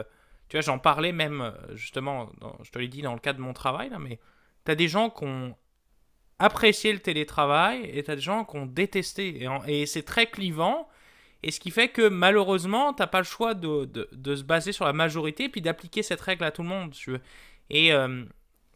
[0.50, 2.28] Tu vois, j'en parlais même, euh, justement,
[2.64, 4.18] je te l'ai dit dans le cadre de mon travail, là, mais
[4.64, 5.54] tu as des gens qui ont
[6.40, 9.46] apprécié le télétravail et tu as des gens qui ont détesté.
[9.68, 10.88] Et, c'est très clivant.
[11.42, 14.72] Et ce qui fait que malheureusement, tu n'as pas le choix de, de, se baser
[14.72, 16.92] sur la majorité et puis d'appliquer cette règle à tout le monde.
[16.92, 17.20] Tu veux.
[17.68, 18.24] Et euh,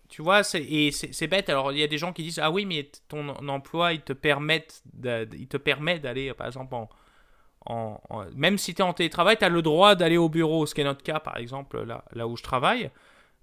[0.08, 1.48] tu vois, c'est bête.
[1.48, 4.12] Alors, il y a des gens qui disent Ah oui, mais ton emploi, il te,
[4.12, 6.74] permet d'aller, par exemple,
[7.66, 8.00] en,
[8.34, 10.82] même si tu es en télétravail, tu as le droit d'aller au bureau, ce qui
[10.82, 12.90] est notre cas par exemple là, là où je travaille.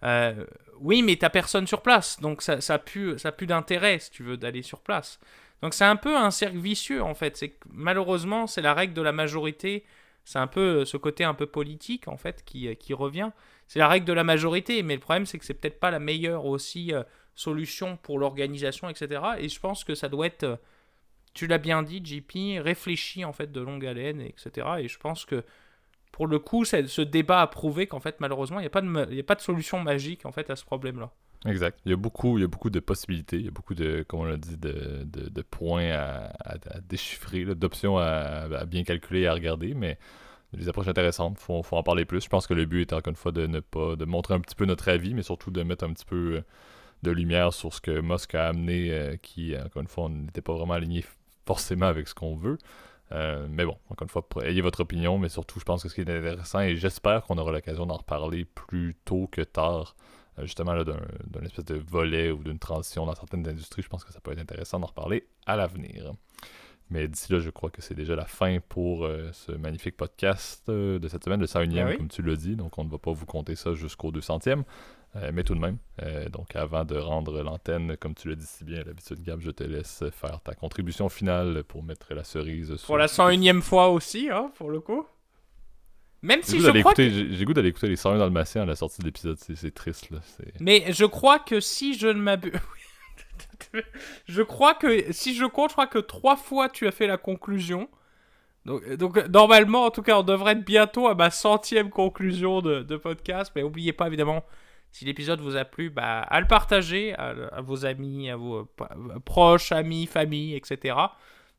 [0.03, 0.45] Euh,
[0.79, 4.37] oui, mais tu personne sur place, donc ça ça plus, ça d'intérêt si tu veux
[4.37, 5.19] d'aller sur place.
[5.61, 7.37] Donc c'est un peu un cercle vicieux en fait.
[7.37, 9.85] C'est malheureusement c'est la règle de la majorité.
[10.23, 13.31] C'est un peu ce côté un peu politique en fait qui, qui revient.
[13.67, 15.99] C'est la règle de la majorité, mais le problème c'est que c'est peut-être pas la
[15.99, 17.03] meilleure aussi euh,
[17.35, 19.21] solution pour l'organisation, etc.
[19.39, 20.59] Et je pense que ça doit être
[21.33, 24.67] tu l'as bien dit, JP, réfléchit en fait de longue haleine, etc.
[24.79, 25.43] Et je pense que
[26.21, 29.41] pour le coup, ce débat a prouvé qu'en fait, malheureusement, il n'y a, pas de,
[29.41, 31.09] solution magique en fait à ce problème-là.
[31.47, 31.79] Exact.
[31.83, 34.05] Il y, a beaucoup, il y a beaucoup de possibilités, il y a beaucoup de,
[34.07, 36.31] comme on l'a dit, de, points à,
[36.87, 39.97] déchiffrer, d'options à, bien calculer et à regarder, mais
[40.53, 42.23] des approches intéressantes, faut, faut, en parler plus.
[42.23, 44.41] Je pense que le but est encore une fois de ne pas de montrer un
[44.41, 46.43] petit peu notre avis, mais surtout de mettre un petit peu
[47.01, 50.53] de lumière sur ce que Musk a amené, euh, qui, encore une fois, n'était pas
[50.53, 51.03] vraiment aligné
[51.47, 52.59] forcément avec ce qu'on veut.
[53.11, 55.95] Euh, mais bon, encore une fois, ayez votre opinion, mais surtout, je pense que ce
[55.95, 59.95] qui est intéressant, et j'espère qu'on aura l'occasion d'en reparler plus tôt que tard,
[60.39, 64.13] euh, justement, d'un espèce de volet ou d'une transition dans certaines industries, je pense que
[64.13, 66.13] ça peut être intéressant d'en reparler à l'avenir.
[66.89, 70.69] Mais d'ici là, je crois que c'est déjà la fin pour euh, ce magnifique podcast
[70.69, 72.55] de cette semaine, le 101e, ben comme tu l'as dit.
[72.57, 74.63] Donc, on ne va pas vous compter ça jusqu'au 200e.
[75.17, 78.45] Euh, mais tout de même, euh, donc avant de rendre l'antenne, comme tu l'as dit
[78.45, 82.23] si bien à l'habitude, Gab, je te laisse faire ta contribution finale pour mettre la
[82.23, 82.85] cerise sur...
[82.85, 85.05] Pour la 101ème fois aussi, hein, pour le coup.
[86.21, 87.09] Même si je crois que...
[87.09, 90.11] J'ai goût d'aller écouter les 101 Dalmatiens à la sortie de l'épisode, c'est triste.
[90.11, 90.19] Là.
[90.61, 92.53] Mais je crois que si je ne m'abuse...
[94.27, 97.17] je crois que, si je compte, je crois que trois fois tu as fait la
[97.17, 97.89] conclusion.
[98.65, 102.81] Donc, donc, normalement, en tout cas, on devrait être bientôt à ma centième conclusion de,
[102.83, 103.51] de podcast.
[103.55, 104.45] Mais n'oubliez pas, évidemment,
[104.91, 108.69] si l'épisode vous a plu, bah, à le partager à, vos amis, à vos
[109.25, 110.95] proches, amis, famille, etc.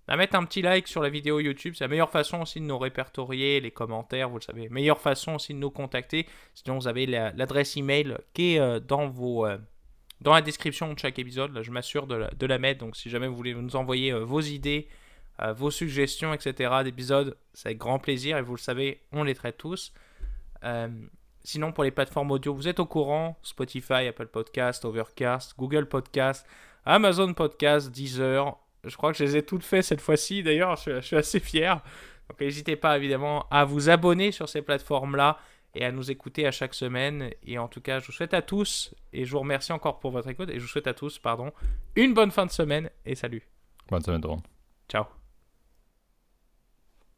[0.08, 2.64] À mettre un petit like sur la vidéo YouTube, c'est la meilleure façon aussi de
[2.64, 4.68] nous répertorier, les commentaires, vous le savez.
[4.68, 6.26] Meilleure façon aussi de nous contacter.
[6.54, 9.46] Sinon, vous avez l'adresse email qui est euh, dans vos.
[9.46, 9.58] Euh,
[10.20, 12.80] dans la description de chaque épisode, là, je m'assure de, la mettre.
[12.80, 14.88] Donc, si jamais vous voulez nous envoyer euh, vos idées,
[15.56, 18.38] vos suggestions, etc., d'épisodes, c'est avec grand plaisir.
[18.38, 19.92] Et vous le savez, on les traite tous.
[21.44, 26.46] Sinon, pour les plateformes audio, vous êtes au courant Spotify, Apple Podcast, Overcast, Google Podcast,
[26.84, 28.56] Amazon Podcast, Deezer.
[28.84, 30.42] Je crois que je les ai toutes faites cette fois-ci.
[30.42, 31.82] D'ailleurs, je, suis assez fier.
[32.28, 35.38] Donc, n'hésitez pas évidemment à vous abonner sur ces plateformes-là
[35.74, 37.30] et à nous écouter à chaque semaine.
[37.44, 40.10] Et en tout cas, je vous souhaite à tous, et je vous remercie encore pour
[40.10, 41.52] votre écoute, et je vous souhaite à tous, pardon,
[41.96, 43.48] une bonne fin de semaine et salut.
[43.88, 44.42] Bonne semaine, tout
[44.88, 45.21] Ciao.